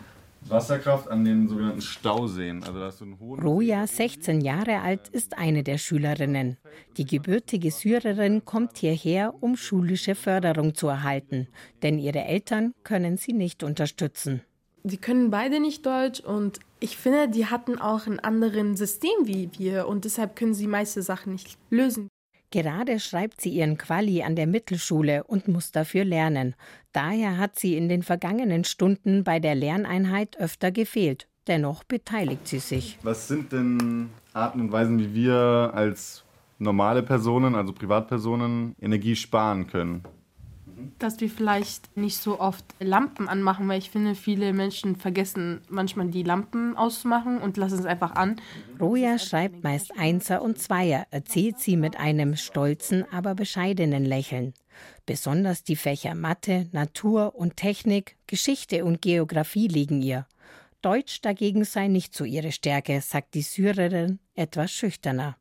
Wasserkraft 0.47 1.09
an 1.09 1.25
den 1.25 1.49
sogenannten 1.49 1.81
Stauseen. 1.81 2.63
Also 2.65 2.79
das 2.79 2.99
so 2.99 3.07
Roja, 3.43 3.87
16 3.87 4.43
Jahre 4.43 4.81
alt, 4.81 5.09
ist 5.09 5.39
eine 5.39 5.63
der 5.63 5.79
Schülerinnen. 5.79 6.59
Die 6.99 7.07
gebürtige 7.07 7.71
Syrerin 7.71 8.45
kommt 8.45 8.77
hierher, 8.77 9.35
um 9.41 9.57
schulische 9.57 10.15
Förderung 10.15 10.75
zu 10.75 10.89
erhalten, 10.89 11.49
denn 11.83 11.99
ihre 11.99 12.25
Eltern 12.25 12.75
können 12.83 13.17
sie 13.17 13.33
nicht 13.33 13.63
unterstützen 13.63 14.43
die 14.87 14.99
können 14.99 15.31
beide 15.31 15.61
nicht 15.61 15.87
Deutsch 15.87 16.21
und 16.21 16.61
ich 16.85 16.99
finde, 16.99 17.31
die 17.31 17.47
hatten 17.47 17.79
auch 17.79 18.07
ein 18.07 18.21
anderes 18.21 18.79
System 18.79 19.17
wie 19.25 19.49
wir 19.57 19.89
und 19.89 20.05
deshalb 20.05 20.37
können 20.37 20.53
sie 20.53 20.67
meiste 20.67 21.01
Sachen 21.01 21.33
nicht 21.33 21.57
lösen. 21.71 22.09
Gerade 22.51 23.01
schreibt 23.01 23.41
sie 23.41 23.49
ihren 23.49 23.79
Quali 23.79 24.23
an 24.23 24.37
der 24.37 24.47
Mittelschule 24.47 25.25
und 25.25 25.49
muss 25.49 25.73
dafür 25.73 26.05
lernen. 26.05 26.55
Daher 26.93 27.39
hat 27.39 27.59
sie 27.59 27.79
in 27.79 27.89
den 27.89 28.03
vergangenen 28.03 28.65
Stunden 28.65 29.25
bei 29.25 29.41
der 29.41 29.55
Lerneinheit 29.55 30.39
öfter 30.39 30.71
gefehlt. 30.71 31.27
Dennoch 31.47 31.85
beteiligt 31.85 32.47
sie 32.47 32.59
sich. 32.59 32.99
Was 33.03 33.29
sind 33.29 33.53
denn 33.53 34.11
Arten 34.35 34.61
und 34.61 34.71
Weisen, 34.71 34.99
wie 34.99 35.15
wir 35.15 35.71
als 35.73 36.23
normale 36.59 37.03
Personen, 37.03 37.55
also 37.55 37.73
Privatpersonen, 37.73 38.77
Energie 38.79 39.17
sparen 39.17 39.67
können? 39.67 40.03
Dass 40.99 41.21
wir 41.21 41.31
vielleicht 41.31 41.97
nicht 41.97 42.19
so 42.19 42.41
oft 42.41 42.65
Lampen 42.81 43.29
anmachen, 43.29 43.69
weil 43.69 43.79
ich 43.79 43.91
finde, 43.91 44.15
viele 44.15 44.53
Menschen 44.53 44.97
vergessen 44.97 45.61
manchmal 45.69 46.09
die 46.09 46.23
Lampen 46.23 46.77
auszumachen 46.77 47.39
und 47.39 47.57
lassen 47.57 47.79
es 47.79 47.87
einfach 47.87 48.15
an. 48.15 48.41
Roja 48.81 49.19
schreibt 49.19 49.63
meist 49.65 49.93
Einser 49.99 50.43
und 50.43 50.59
Zweier, 50.59 51.07
erzählt 51.11 51.59
sie 51.59 51.77
mit 51.77 51.99
einem 51.99 52.37
stolzen, 52.37 53.05
aber 53.13 53.35
bescheidenen 53.35 54.05
Lächeln. 54.05 54.55
Besonders 55.07 55.63
die 55.63 55.77
Fächer 55.77 56.15
Mathe, 56.15 56.69
Natur 56.73 57.35
und 57.35 57.57
Technik, 57.57 58.17
Geschichte 58.27 58.85
und 58.85 59.03
Geographie 59.03 59.69
liegen 59.69 60.03
ihr. 60.03 60.27
Deutsch 60.83 61.21
dagegen 61.23 61.65
sei 61.65 61.89
nicht 61.89 62.15
so 62.15 62.25
ihre 62.25 62.53
Stärke, 62.53 63.01
sagt 63.01 63.35
die 63.35 63.43
Syrerin 63.43 64.19
etwas 64.35 64.71
schüchterner. 64.71 65.37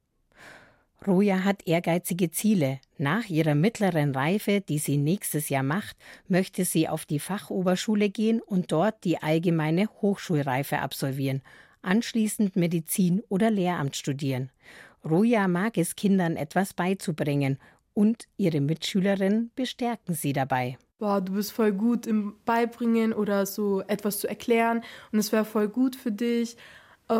Roja 1.05 1.43
hat 1.43 1.67
ehrgeizige 1.67 2.31
Ziele. 2.31 2.79
Nach 2.97 3.27
ihrer 3.29 3.55
mittleren 3.55 4.15
Reife, 4.15 4.61
die 4.61 4.77
sie 4.77 4.97
nächstes 4.97 5.49
Jahr 5.49 5.63
macht, 5.63 5.97
möchte 6.27 6.65
sie 6.65 6.87
auf 6.87 7.05
die 7.05 7.19
Fachoberschule 7.19 8.09
gehen 8.09 8.41
und 8.41 8.71
dort 8.71 9.03
die 9.03 9.17
allgemeine 9.17 9.87
Hochschulreife 10.01 10.79
absolvieren, 10.79 11.41
anschließend 11.81 12.55
Medizin 12.55 13.21
oder 13.29 13.51
Lehramt 13.51 13.95
studieren. 13.95 14.51
Roja 15.03 15.47
mag 15.47 15.77
es 15.77 15.95
Kindern 15.95 16.37
etwas 16.37 16.73
beizubringen 16.73 17.59
und 17.93 18.27
ihre 18.37 18.61
Mitschülerinnen 18.61 19.51
bestärken 19.55 20.15
sie 20.15 20.33
dabei. 20.33 20.77
Boah, 20.99 21.19
du 21.19 21.33
bist 21.33 21.51
voll 21.51 21.73
gut 21.73 22.07
im 22.07 22.35
Beibringen 22.45 23.11
oder 23.11 23.45
so 23.45 23.81
etwas 23.81 24.19
zu 24.19 24.27
erklären 24.27 24.83
und 25.11 25.19
es 25.19 25.33
wäre 25.33 25.43
voll 25.43 25.67
gut 25.67 25.97
für 25.97 26.11
dich. 26.11 26.55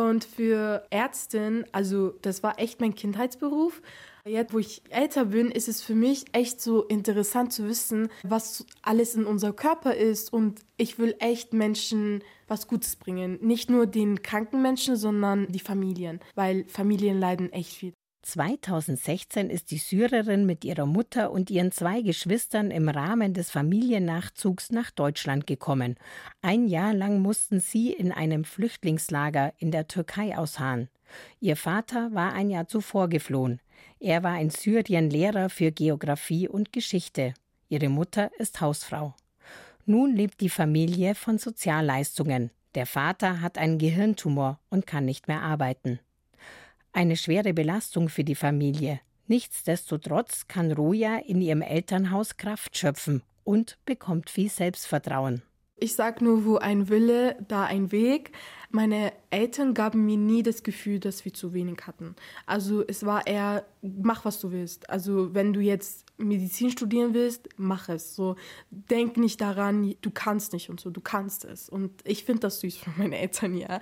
Und 0.00 0.24
für 0.24 0.86
Ärztin, 0.90 1.64
also 1.72 2.14
das 2.22 2.42
war 2.42 2.58
echt 2.58 2.80
mein 2.80 2.94
Kindheitsberuf. 2.94 3.82
Jetzt, 4.26 4.54
wo 4.54 4.58
ich 4.58 4.82
älter 4.88 5.26
bin, 5.26 5.50
ist 5.50 5.68
es 5.68 5.82
für 5.82 5.94
mich 5.94 6.24
echt 6.32 6.60
so 6.60 6.84
interessant 6.84 7.52
zu 7.52 7.68
wissen, 7.68 8.08
was 8.22 8.64
alles 8.80 9.14
in 9.14 9.26
unserem 9.26 9.54
Körper 9.54 9.94
ist. 9.94 10.32
Und 10.32 10.60
ich 10.78 10.98
will 10.98 11.14
echt 11.18 11.52
Menschen 11.52 12.22
was 12.48 12.66
Gutes 12.66 12.96
bringen. 12.96 13.38
Nicht 13.42 13.68
nur 13.68 13.86
den 13.86 14.22
kranken 14.22 14.62
Menschen, 14.62 14.96
sondern 14.96 15.46
die 15.52 15.60
Familien, 15.60 16.20
weil 16.34 16.64
Familien 16.68 17.20
leiden 17.20 17.52
echt 17.52 17.72
viel. 17.72 17.92
2016 18.24 19.50
ist 19.50 19.70
die 19.70 19.78
Syrerin 19.78 20.46
mit 20.46 20.64
ihrer 20.64 20.86
Mutter 20.86 21.30
und 21.30 21.50
ihren 21.50 21.72
zwei 21.72 22.00
Geschwistern 22.00 22.70
im 22.70 22.88
Rahmen 22.88 23.34
des 23.34 23.50
Familiennachzugs 23.50 24.72
nach 24.72 24.90
Deutschland 24.90 25.46
gekommen. 25.46 25.96
Ein 26.40 26.66
Jahr 26.66 26.94
lang 26.94 27.20
mussten 27.20 27.60
sie 27.60 27.92
in 27.92 28.12
einem 28.12 28.44
Flüchtlingslager 28.44 29.52
in 29.58 29.70
der 29.70 29.88
Türkei 29.88 30.36
ausharren. 30.36 30.88
Ihr 31.40 31.56
Vater 31.56 32.14
war 32.14 32.32
ein 32.32 32.50
Jahr 32.50 32.66
zuvor 32.66 33.08
geflohen. 33.08 33.60
Er 34.00 34.22
war 34.22 34.40
in 34.40 34.50
Syrien 34.50 35.10
Lehrer 35.10 35.50
für 35.50 35.70
Geographie 35.70 36.48
und 36.48 36.72
Geschichte. 36.72 37.34
Ihre 37.68 37.88
Mutter 37.88 38.30
ist 38.38 38.60
Hausfrau. 38.60 39.14
Nun 39.86 40.16
lebt 40.16 40.40
die 40.40 40.48
Familie 40.48 41.14
von 41.14 41.38
Sozialleistungen. 41.38 42.50
Der 42.74 42.86
Vater 42.86 43.42
hat 43.42 43.58
einen 43.58 43.78
Gehirntumor 43.78 44.58
und 44.70 44.86
kann 44.86 45.04
nicht 45.04 45.28
mehr 45.28 45.42
arbeiten. 45.42 46.00
Eine 46.96 47.16
schwere 47.16 47.52
Belastung 47.52 48.08
für 48.08 48.22
die 48.22 48.36
Familie. 48.36 49.00
Nichtsdestotrotz 49.26 50.46
kann 50.46 50.70
Roja 50.70 51.16
in 51.16 51.40
ihrem 51.40 51.60
Elternhaus 51.60 52.36
Kraft 52.36 52.78
schöpfen 52.78 53.24
und 53.42 53.78
bekommt 53.84 54.30
viel 54.30 54.48
Selbstvertrauen. 54.48 55.42
Ich 55.76 55.96
sag 55.96 56.22
nur, 56.22 56.44
wo 56.44 56.56
ein 56.58 56.88
Wille, 56.88 57.36
da 57.48 57.64
ein 57.64 57.90
Weg. 57.90 58.30
Meine 58.70 59.12
Eltern 59.30 59.74
gaben 59.74 60.06
mir 60.06 60.16
nie 60.16 60.44
das 60.44 60.62
Gefühl, 60.62 61.00
dass 61.00 61.24
wir 61.24 61.34
zu 61.34 61.52
wenig 61.52 61.78
hatten. 61.84 62.14
Also 62.46 62.84
es 62.86 63.04
war 63.04 63.26
eher, 63.26 63.66
mach 63.82 64.24
was 64.24 64.38
du 64.38 64.52
willst. 64.52 64.88
Also 64.88 65.34
wenn 65.34 65.52
du 65.52 65.58
jetzt 65.58 66.06
Medizin 66.16 66.70
studieren 66.70 67.12
willst, 67.12 67.48
mach 67.56 67.88
es. 67.88 68.14
So 68.14 68.36
denk 68.70 69.16
nicht 69.16 69.40
daran, 69.40 69.96
du 70.00 70.12
kannst 70.12 70.52
nicht 70.52 70.70
und 70.70 70.78
so, 70.78 70.90
du 70.90 71.00
kannst 71.00 71.44
es. 71.44 71.68
Und 71.68 71.90
ich 72.04 72.24
finde 72.24 72.42
das 72.42 72.60
süß 72.60 72.76
von 72.76 72.92
meinen 72.96 73.14
Eltern, 73.14 73.56
ja. 73.56 73.80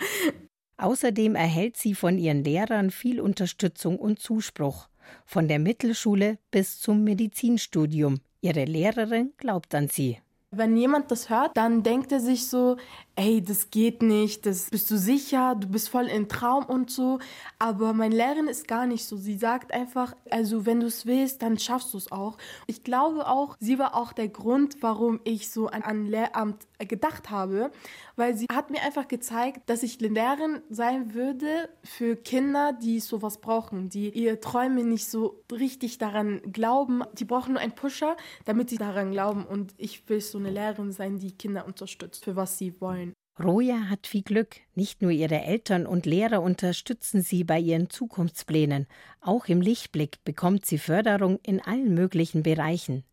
Außerdem 0.76 1.34
erhält 1.34 1.76
sie 1.76 1.94
von 1.94 2.18
ihren 2.18 2.44
Lehrern 2.44 2.90
viel 2.90 3.20
Unterstützung 3.20 3.98
und 3.98 4.18
Zuspruch, 4.18 4.88
von 5.24 5.48
der 5.48 5.58
Mittelschule 5.58 6.38
bis 6.50 6.80
zum 6.80 7.04
Medizinstudium. 7.04 8.20
Ihre 8.40 8.64
Lehrerin 8.64 9.32
glaubt 9.36 9.74
an 9.74 9.88
sie. 9.88 10.18
Wenn 10.54 10.76
jemand 10.76 11.10
das 11.10 11.30
hört, 11.30 11.56
dann 11.56 11.82
denkt 11.82 12.12
er 12.12 12.20
sich 12.20 12.46
so, 12.46 12.76
ey, 13.16 13.42
das 13.42 13.70
geht 13.70 14.02
nicht, 14.02 14.46
das 14.46 14.70
bist 14.70 14.90
du 14.90 14.96
sicher, 14.96 15.54
du 15.54 15.68
bist 15.68 15.90
voll 15.90 16.06
im 16.06 16.28
Traum 16.28 16.64
und 16.64 16.90
so. 16.90 17.18
Aber 17.58 17.92
meine 17.92 18.16
Lehrerin 18.16 18.48
ist 18.48 18.66
gar 18.66 18.86
nicht 18.86 19.04
so. 19.04 19.16
Sie 19.16 19.36
sagt 19.36 19.72
einfach, 19.72 20.14
also 20.30 20.64
wenn 20.64 20.80
du 20.80 20.86
es 20.86 21.04
willst, 21.04 21.42
dann 21.42 21.58
schaffst 21.58 21.92
du 21.92 21.98
es 21.98 22.10
auch. 22.10 22.38
Ich 22.66 22.84
glaube 22.84 23.26
auch, 23.26 23.56
sie 23.60 23.78
war 23.78 23.94
auch 23.94 24.12
der 24.12 24.28
Grund, 24.28 24.76
warum 24.80 25.20
ich 25.24 25.50
so 25.50 25.68
an, 25.68 25.82
an 25.82 26.06
Lehramt 26.06 26.66
gedacht 26.78 27.30
habe, 27.30 27.70
weil 28.16 28.36
sie 28.36 28.46
hat 28.52 28.70
mir 28.70 28.82
einfach 28.82 29.08
gezeigt, 29.08 29.68
dass 29.68 29.82
ich 29.82 30.00
Lehrerin 30.00 30.62
sein 30.68 31.14
würde 31.14 31.68
für 31.84 32.16
Kinder, 32.16 32.72
die 32.72 33.00
sowas 33.00 33.40
brauchen, 33.40 33.88
die 33.88 34.10
ihre 34.10 34.40
Träume 34.40 34.84
nicht 34.84 35.08
so 35.08 35.42
richtig 35.50 35.98
daran 35.98 36.40
glauben. 36.52 37.02
Die 37.14 37.24
brauchen 37.24 37.52
nur 37.52 37.62
einen 37.62 37.74
Pusher, 37.74 38.16
damit 38.44 38.70
sie 38.70 38.78
daran 38.78 39.12
glauben. 39.12 39.44
Und 39.44 39.74
ich 39.76 40.08
will 40.08 40.20
so 40.20 40.38
eine 40.38 40.50
Lehrerin 40.50 40.92
sein, 40.92 41.18
die 41.18 41.32
Kinder 41.32 41.66
unterstützt, 41.66 42.24
für 42.24 42.36
was 42.36 42.58
sie 42.58 42.80
wollen. 42.80 43.01
Roja 43.40 43.88
hat 43.88 44.06
viel 44.06 44.22
Glück. 44.22 44.56
Nicht 44.74 45.00
nur 45.00 45.10
ihre 45.10 45.40
Eltern 45.40 45.86
und 45.86 46.04
Lehrer 46.04 46.42
unterstützen 46.42 47.22
sie 47.22 47.44
bei 47.44 47.58
ihren 47.58 47.88
Zukunftsplänen. 47.88 48.86
Auch 49.22 49.46
im 49.46 49.62
Lichtblick 49.62 50.22
bekommt 50.24 50.66
sie 50.66 50.76
Förderung 50.76 51.38
in 51.42 51.60
allen 51.60 51.94
möglichen 51.94 52.42
Bereichen. 52.42 53.04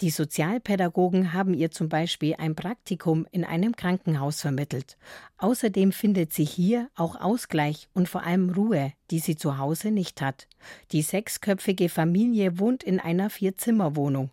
Die 0.00 0.08
Sozialpädagogen 0.08 1.34
haben 1.34 1.52
ihr 1.52 1.70
zum 1.70 1.90
Beispiel 1.90 2.36
ein 2.38 2.54
Praktikum 2.54 3.26
in 3.30 3.44
einem 3.44 3.76
Krankenhaus 3.76 4.40
vermittelt. 4.40 4.96
Außerdem 5.36 5.92
findet 5.92 6.32
sie 6.32 6.44
hier 6.44 6.88
auch 6.94 7.20
Ausgleich 7.20 7.88
und 7.92 8.08
vor 8.08 8.22
allem 8.22 8.50
Ruhe, 8.50 8.92
die 9.10 9.18
sie 9.18 9.36
zu 9.36 9.58
Hause 9.58 9.90
nicht 9.90 10.22
hat. 10.22 10.46
Die 10.92 11.02
sechsköpfige 11.02 11.90
Familie 11.90 12.58
wohnt 12.58 12.84
in 12.84 13.00
einer 13.00 13.28
Vierzimmerwohnung. 13.28 14.30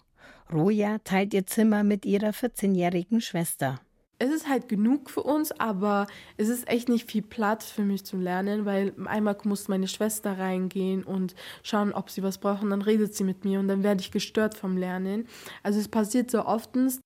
Roja 0.53 0.99
teilt 1.03 1.33
ihr 1.33 1.45
Zimmer 1.45 1.83
mit 1.83 2.05
ihrer 2.05 2.29
14-jährigen 2.29 3.19
Schwester 3.19 3.81
es 4.19 4.30
ist 4.30 4.47
halt 4.47 4.69
genug 4.69 5.10
für 5.10 5.23
uns, 5.23 5.51
aber 5.51 6.08
es 6.38 6.47
ist 6.47 6.69
echt 6.69 6.89
nicht 6.89 7.10
viel 7.10 7.21
Platz 7.21 7.69
für 7.69 7.84
mich 7.84 8.06
zu 8.06 8.17
lernen, 8.17 8.65
weil 8.65 8.93
einmal 9.06 9.38
muss 9.43 9.67
meine 9.67 9.88
Schwester 9.88 10.38
reingehen 10.38 11.04
und 11.04 11.36
schauen, 11.63 11.93
ob 11.93 12.10
sie 12.10 12.23
was 12.23 12.38
braucht 12.38 12.63
und 12.63 12.69
dann 12.69 12.82
redet 12.82 13.15
sie 13.15 13.23
mit 13.23 13.43
mir 13.43 13.60
und 13.60 13.67
dann 13.67 13.84
werde 13.84 14.01
ich 14.01 14.12
gestört 14.12 14.56
vom 14.56 14.78
Lernen. 14.78 15.28
Also 15.63 15.80
es 15.80 15.88
passiert 15.88 16.32
so 16.32 16.45
oftens. 16.45 16.99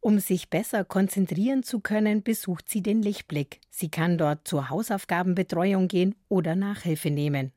Um 0.00 0.20
sich 0.20 0.50
besser 0.50 0.84
konzentrieren 0.84 1.62
zu 1.62 1.80
können, 1.80 2.22
besucht 2.22 2.68
sie 2.68 2.82
den 2.82 3.02
Lichtblick. 3.02 3.60
Sie 3.70 3.88
kann 3.88 4.18
dort 4.18 4.46
zur 4.46 4.70
Hausaufgabenbetreuung 4.70 5.88
gehen 5.88 6.14
oder 6.28 6.54
Nachhilfe 6.54 7.10
nehmen. 7.10 7.52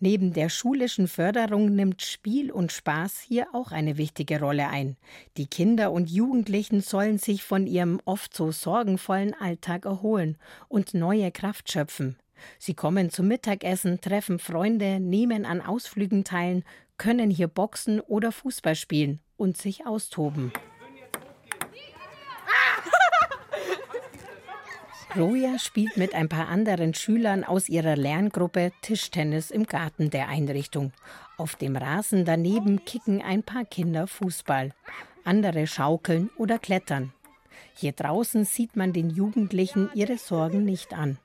Neben 0.00 0.32
der 0.32 0.48
schulischen 0.48 1.08
Förderung 1.08 1.74
nimmt 1.74 2.02
Spiel 2.02 2.50
und 2.52 2.72
Spaß 2.72 3.20
hier 3.20 3.48
auch 3.52 3.72
eine 3.72 3.96
wichtige 3.96 4.40
Rolle 4.40 4.68
ein. 4.68 4.96
Die 5.36 5.46
Kinder 5.46 5.92
und 5.92 6.10
Jugendlichen 6.10 6.80
sollen 6.80 7.18
sich 7.18 7.42
von 7.42 7.66
ihrem 7.66 8.00
oft 8.04 8.34
so 8.34 8.50
sorgenvollen 8.52 9.34
Alltag 9.34 9.84
erholen 9.84 10.36
und 10.68 10.94
neue 10.94 11.30
Kraft 11.30 11.70
schöpfen. 11.70 12.16
Sie 12.58 12.74
kommen 12.74 13.10
zum 13.10 13.28
Mittagessen, 13.28 14.00
treffen 14.00 14.38
Freunde, 14.38 15.00
nehmen 15.00 15.46
an 15.46 15.60
Ausflügen 15.60 16.24
teil, 16.24 16.62
können 16.98 17.30
hier 17.30 17.48
boxen 17.48 18.00
oder 18.00 18.32
Fußball 18.32 18.74
spielen 18.74 19.20
und 19.36 19.56
sich 19.56 19.86
austoben. 19.86 20.52
Roja 25.16 25.58
spielt 25.58 25.96
mit 25.96 26.14
ein 26.14 26.28
paar 26.28 26.48
anderen 26.48 26.92
Schülern 26.92 27.42
aus 27.42 27.70
ihrer 27.70 27.96
Lerngruppe 27.96 28.72
Tischtennis 28.82 29.50
im 29.50 29.64
Garten 29.64 30.10
der 30.10 30.28
Einrichtung. 30.28 30.92
Auf 31.38 31.56
dem 31.56 31.74
Rasen 31.76 32.26
daneben 32.26 32.84
kicken 32.84 33.22
ein 33.22 33.42
paar 33.42 33.64
Kinder 33.64 34.06
Fußball. 34.06 34.74
Andere 35.24 35.66
schaukeln 35.66 36.28
oder 36.36 36.58
klettern. 36.58 37.14
Hier 37.74 37.92
draußen 37.92 38.44
sieht 38.44 38.76
man 38.76 38.92
den 38.92 39.08
Jugendlichen 39.08 39.88
ihre 39.94 40.18
Sorgen 40.18 40.64
nicht 40.64 40.92
an. 40.92 41.18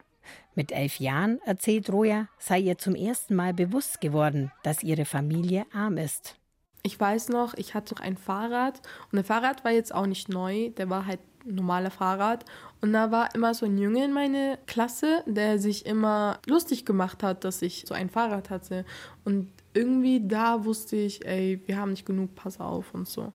Mit 0.56 0.72
elf 0.72 1.00
Jahren, 1.00 1.40
erzählt 1.46 1.92
Roja, 1.92 2.28
sei 2.38 2.60
ihr 2.60 2.78
zum 2.78 2.96
ersten 2.96 3.36
Mal 3.36 3.54
bewusst 3.54 4.00
geworden, 4.00 4.54
dass 4.64 4.84
ihre 4.84 5.06
Familie 5.06 5.66
arm 5.74 5.98
ist. 5.98 6.38
Ich 6.84 7.00
weiß 7.00 7.30
noch, 7.30 7.54
ich 7.56 7.74
hatte 7.74 7.96
ein 8.02 8.18
Fahrrad 8.18 8.82
und 9.12 9.18
der 9.18 9.26
Fahrrad 9.26 9.66
war 9.66 9.72
jetzt 9.72 9.94
auch 9.94 10.08
nicht 10.08 10.30
neu, 10.30 10.70
der 10.70 10.90
war 10.90 11.06
halt 11.06 11.20
normale 11.46 11.92
Fahrrad. 11.92 12.46
Und 12.82 12.94
da 12.94 13.12
war 13.12 13.34
immer 13.36 13.54
so 13.54 13.68
ein 13.68 13.78
Junge 13.78 14.04
in 14.04 14.12
meiner 14.12 14.58
Klasse, 14.66 15.24
der 15.28 15.60
sich 15.60 15.86
immer 15.86 16.40
lustig 16.48 16.84
gemacht 16.84 17.22
hat, 17.22 17.44
dass 17.44 17.62
ich 17.62 17.86
so 17.88 17.94
ein 17.94 18.10
Fahrrad 18.10 18.50
hatte. 18.50 18.86
Und 19.24 19.52
irgendwie 19.74 20.20
da 20.28 20.66
wusste 20.66 20.96
ich, 20.96 21.26
ey, 21.26 21.62
wir 21.68 21.78
haben 21.78 21.92
nicht 21.92 22.08
genug, 22.08 22.34
pass 22.34 22.60
auf 22.60 22.94
und 22.94 23.08
so. 23.08 23.32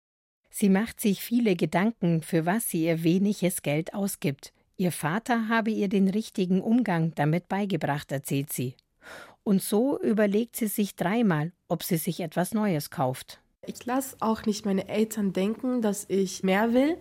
Sie 0.50 0.68
macht 0.68 1.00
sich 1.00 1.22
viele 1.22 1.54
Gedanken, 1.54 2.22
für 2.22 2.44
was 2.44 2.68
sie 2.68 2.86
ihr 2.86 3.04
weniges 3.04 3.62
Geld 3.62 3.94
ausgibt. 3.94 4.52
Ihr 4.78 4.90
Vater 4.90 5.48
habe 5.48 5.70
ihr 5.70 5.88
den 5.88 6.08
richtigen 6.08 6.60
Umgang 6.60 7.12
damit 7.14 7.48
beigebracht, 7.48 8.10
erzählt 8.10 8.52
sie. 8.52 8.74
Und 9.44 9.62
so 9.62 10.00
überlegt 10.00 10.56
sie 10.56 10.66
sich 10.66 10.96
dreimal, 10.96 11.52
ob 11.68 11.84
sie 11.84 11.98
sich 11.98 12.20
etwas 12.20 12.52
Neues 12.52 12.90
kauft. 12.90 13.40
Ich 13.64 13.84
lasse 13.86 14.16
auch 14.20 14.44
nicht 14.44 14.66
meine 14.66 14.88
Eltern 14.88 15.32
denken, 15.32 15.82
dass 15.82 16.04
ich 16.08 16.42
mehr 16.42 16.72
will 16.72 16.96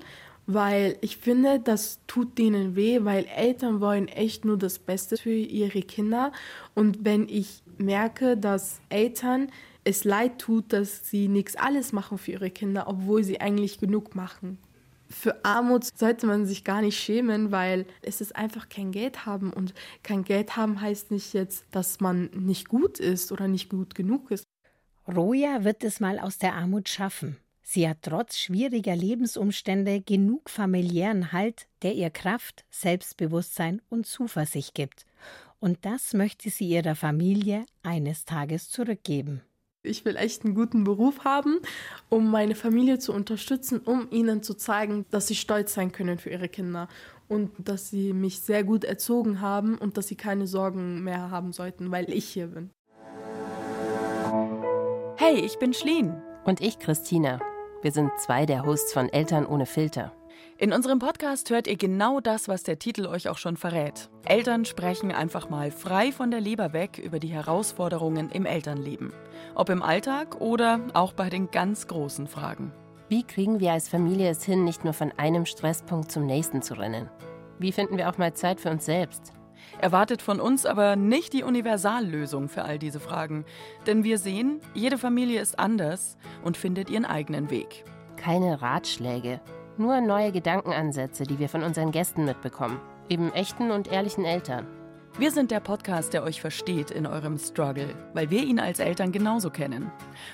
weil 0.47 0.97
ich 1.01 1.17
finde, 1.17 1.59
das 1.59 1.99
tut 2.07 2.37
denen 2.37 2.75
weh, 2.75 3.03
weil 3.03 3.25
Eltern 3.25 3.81
wollen 3.81 4.07
echt 4.07 4.45
nur 4.45 4.57
das 4.57 4.79
Beste 4.79 5.17
für 5.17 5.33
ihre 5.33 5.81
Kinder. 5.81 6.31
Und 6.73 7.03
wenn 7.03 7.27
ich 7.27 7.63
merke, 7.77 8.37
dass 8.37 8.79
Eltern 8.89 9.49
es 9.83 10.03
leid 10.03 10.39
tut, 10.39 10.73
dass 10.73 11.09
sie 11.09 11.27
nichts 11.27 11.55
alles 11.55 11.93
machen 11.93 12.17
für 12.17 12.31
ihre 12.31 12.49
Kinder, 12.49 12.87
obwohl 12.87 13.23
sie 13.23 13.39
eigentlich 13.39 13.79
genug 13.79 14.15
machen. 14.15 14.57
Für 15.09 15.45
Armut 15.45 15.85
sollte 15.95 16.25
man 16.25 16.45
sich 16.45 16.63
gar 16.63 16.81
nicht 16.81 16.97
schämen, 16.97 17.51
weil 17.51 17.85
es 18.01 18.21
ist 18.21 18.35
einfach 18.35 18.69
kein 18.69 18.91
Geld 18.91 19.27
haben. 19.27 19.53
Und 19.53 19.75
kein 20.01 20.23
Geld 20.23 20.57
haben 20.57 20.81
heißt 20.81 21.11
nicht 21.11 21.33
jetzt, 21.33 21.65
dass 21.71 21.99
man 21.99 22.31
nicht 22.33 22.67
gut 22.67 22.99
ist 22.99 23.31
oder 23.31 23.47
nicht 23.47 23.69
gut 23.69 23.93
genug 23.93 24.31
ist. 24.31 24.45
Roja 25.07 25.63
wird 25.63 25.83
es 25.83 25.99
mal 25.99 26.19
aus 26.19 26.39
der 26.39 26.55
Armut 26.55 26.89
schaffen. 26.89 27.37
Sie 27.67 27.89
hat 27.89 27.97
trotz 28.03 28.37
schwieriger 28.37 28.95
Lebensumstände 28.95 29.99
genug 29.99 30.51
familiären 30.51 31.31
Halt, 31.31 31.67
der 31.81 31.95
ihr 31.95 32.11
Kraft, 32.11 32.63
Selbstbewusstsein 32.69 33.81
und 33.89 34.05
Zuversicht 34.05 34.75
gibt. 34.75 35.07
Und 35.59 35.79
das 35.81 36.13
möchte 36.13 36.51
sie 36.51 36.69
ihrer 36.69 36.93
Familie 36.93 37.65
eines 37.81 38.23
Tages 38.23 38.69
zurückgeben. 38.69 39.41
Ich 39.81 40.05
will 40.05 40.15
echt 40.15 40.45
einen 40.45 40.53
guten 40.53 40.83
Beruf 40.83 41.25
haben, 41.25 41.57
um 42.07 42.29
meine 42.29 42.53
Familie 42.53 42.99
zu 42.99 43.11
unterstützen, 43.13 43.79
um 43.79 44.09
ihnen 44.11 44.43
zu 44.43 44.53
zeigen, 44.53 45.05
dass 45.09 45.27
sie 45.27 45.35
stolz 45.35 45.73
sein 45.73 45.91
können 45.91 46.19
für 46.19 46.29
ihre 46.29 46.49
Kinder 46.49 46.87
und 47.27 47.51
dass 47.57 47.89
sie 47.89 48.13
mich 48.13 48.41
sehr 48.41 48.63
gut 48.63 48.83
erzogen 48.83 49.41
haben 49.41 49.75
und 49.75 49.97
dass 49.97 50.07
sie 50.07 50.15
keine 50.15 50.45
Sorgen 50.45 51.03
mehr 51.03 51.31
haben 51.31 51.51
sollten, 51.51 51.89
weil 51.91 52.11
ich 52.13 52.25
hier 52.25 52.47
bin. 52.47 52.69
Hey, 55.17 55.39
ich 55.39 55.57
bin 55.57 55.73
Schleen. 55.73 56.13
Und 56.43 56.61
ich, 56.61 56.77
Christina. 56.77 57.39
Wir 57.85 57.91
sind 57.91 58.09
zwei 58.17 58.47
der 58.47 58.65
Hosts 58.65 58.93
von 58.93 59.09
Eltern 59.09 59.45
ohne 59.45 59.67
Filter. 59.67 60.11
In 60.57 60.73
unserem 60.73 60.97
Podcast 60.97 61.51
hört 61.51 61.67
ihr 61.67 61.77
genau 61.77 62.19
das, 62.19 62.47
was 62.47 62.63
der 62.63 62.79
Titel 62.79 63.05
euch 63.05 63.29
auch 63.29 63.37
schon 63.37 63.57
verrät. 63.57 64.09
Eltern 64.25 64.65
sprechen 64.65 65.11
einfach 65.11 65.51
mal 65.51 65.69
frei 65.69 66.11
von 66.11 66.31
der 66.31 66.41
Leber 66.41 66.73
weg 66.73 66.97
über 66.97 67.19
die 67.19 67.27
Herausforderungen 67.27 68.31
im 68.31 68.47
Elternleben. 68.47 69.13
Ob 69.53 69.69
im 69.69 69.83
Alltag 69.83 70.41
oder 70.41 70.79
auch 70.95 71.13
bei 71.13 71.29
den 71.29 71.51
ganz 71.51 71.85
großen 71.85 72.25
Fragen. 72.25 72.71
Wie 73.07 73.21
kriegen 73.21 73.59
wir 73.59 73.73
als 73.73 73.87
Familie 73.87 74.31
es 74.31 74.43
hin, 74.43 74.63
nicht 74.63 74.83
nur 74.83 74.93
von 74.93 75.11
einem 75.17 75.45
Stresspunkt 75.45 76.11
zum 76.11 76.25
nächsten 76.25 76.63
zu 76.63 76.73
rennen? 76.73 77.07
Wie 77.59 77.71
finden 77.71 77.97
wir 77.97 78.09
auch 78.09 78.17
mal 78.17 78.33
Zeit 78.33 78.59
für 78.59 78.71
uns 78.71 78.85
selbst? 78.85 79.34
Erwartet 79.79 80.21
von 80.21 80.39
uns 80.39 80.65
aber 80.65 80.95
nicht 80.95 81.33
die 81.33 81.43
Universallösung 81.43 82.49
für 82.49 82.63
all 82.63 82.79
diese 82.79 82.99
Fragen. 82.99 83.45
Denn 83.87 84.03
wir 84.03 84.17
sehen, 84.17 84.61
jede 84.73 84.97
Familie 84.97 85.41
ist 85.41 85.59
anders 85.59 86.17
und 86.43 86.57
findet 86.57 86.89
ihren 86.89 87.05
eigenen 87.05 87.49
Weg. 87.49 87.83
Keine 88.17 88.61
Ratschläge, 88.61 89.41
nur 89.77 90.01
neue 90.01 90.31
Gedankenansätze, 90.31 91.23
die 91.23 91.39
wir 91.39 91.49
von 91.49 91.63
unseren 91.63 91.91
Gästen 91.91 92.25
mitbekommen. 92.25 92.79
Eben 93.09 93.31
echten 93.33 93.71
und 93.71 93.91
ehrlichen 93.91 94.25
Eltern. 94.25 94.67
Wir 95.17 95.31
sind 95.31 95.49
der 95.49 95.61
Podcast, 95.61 96.11
der 96.13 96.23
euch 96.23 96.41
versteht 96.41 96.91
in 96.91 97.07
eurem 97.07 97.37
Struggle, 97.37 97.87
weil 98.13 98.29
wir 98.29 98.43
ihn 98.43 98.59
als 98.59 98.79
Eltern 98.79 99.13
genauso 99.13 99.49
kennen. 99.49 99.89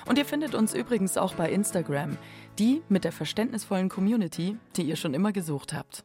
Und 0.08 0.18
ihr 0.18 0.24
findet 0.24 0.56
uns 0.56 0.74
übrigens 0.74 1.16
auch 1.16 1.34
bei 1.34 1.52
Instagram, 1.52 2.18
die 2.58 2.82
mit 2.88 3.04
der 3.04 3.12
verständnisvollen 3.12 3.88
Community, 3.88 4.56
die 4.76 4.82
ihr 4.82 4.96
schon 4.96 5.14
immer 5.14 5.30
gesucht 5.30 5.72
habt. 5.72 6.04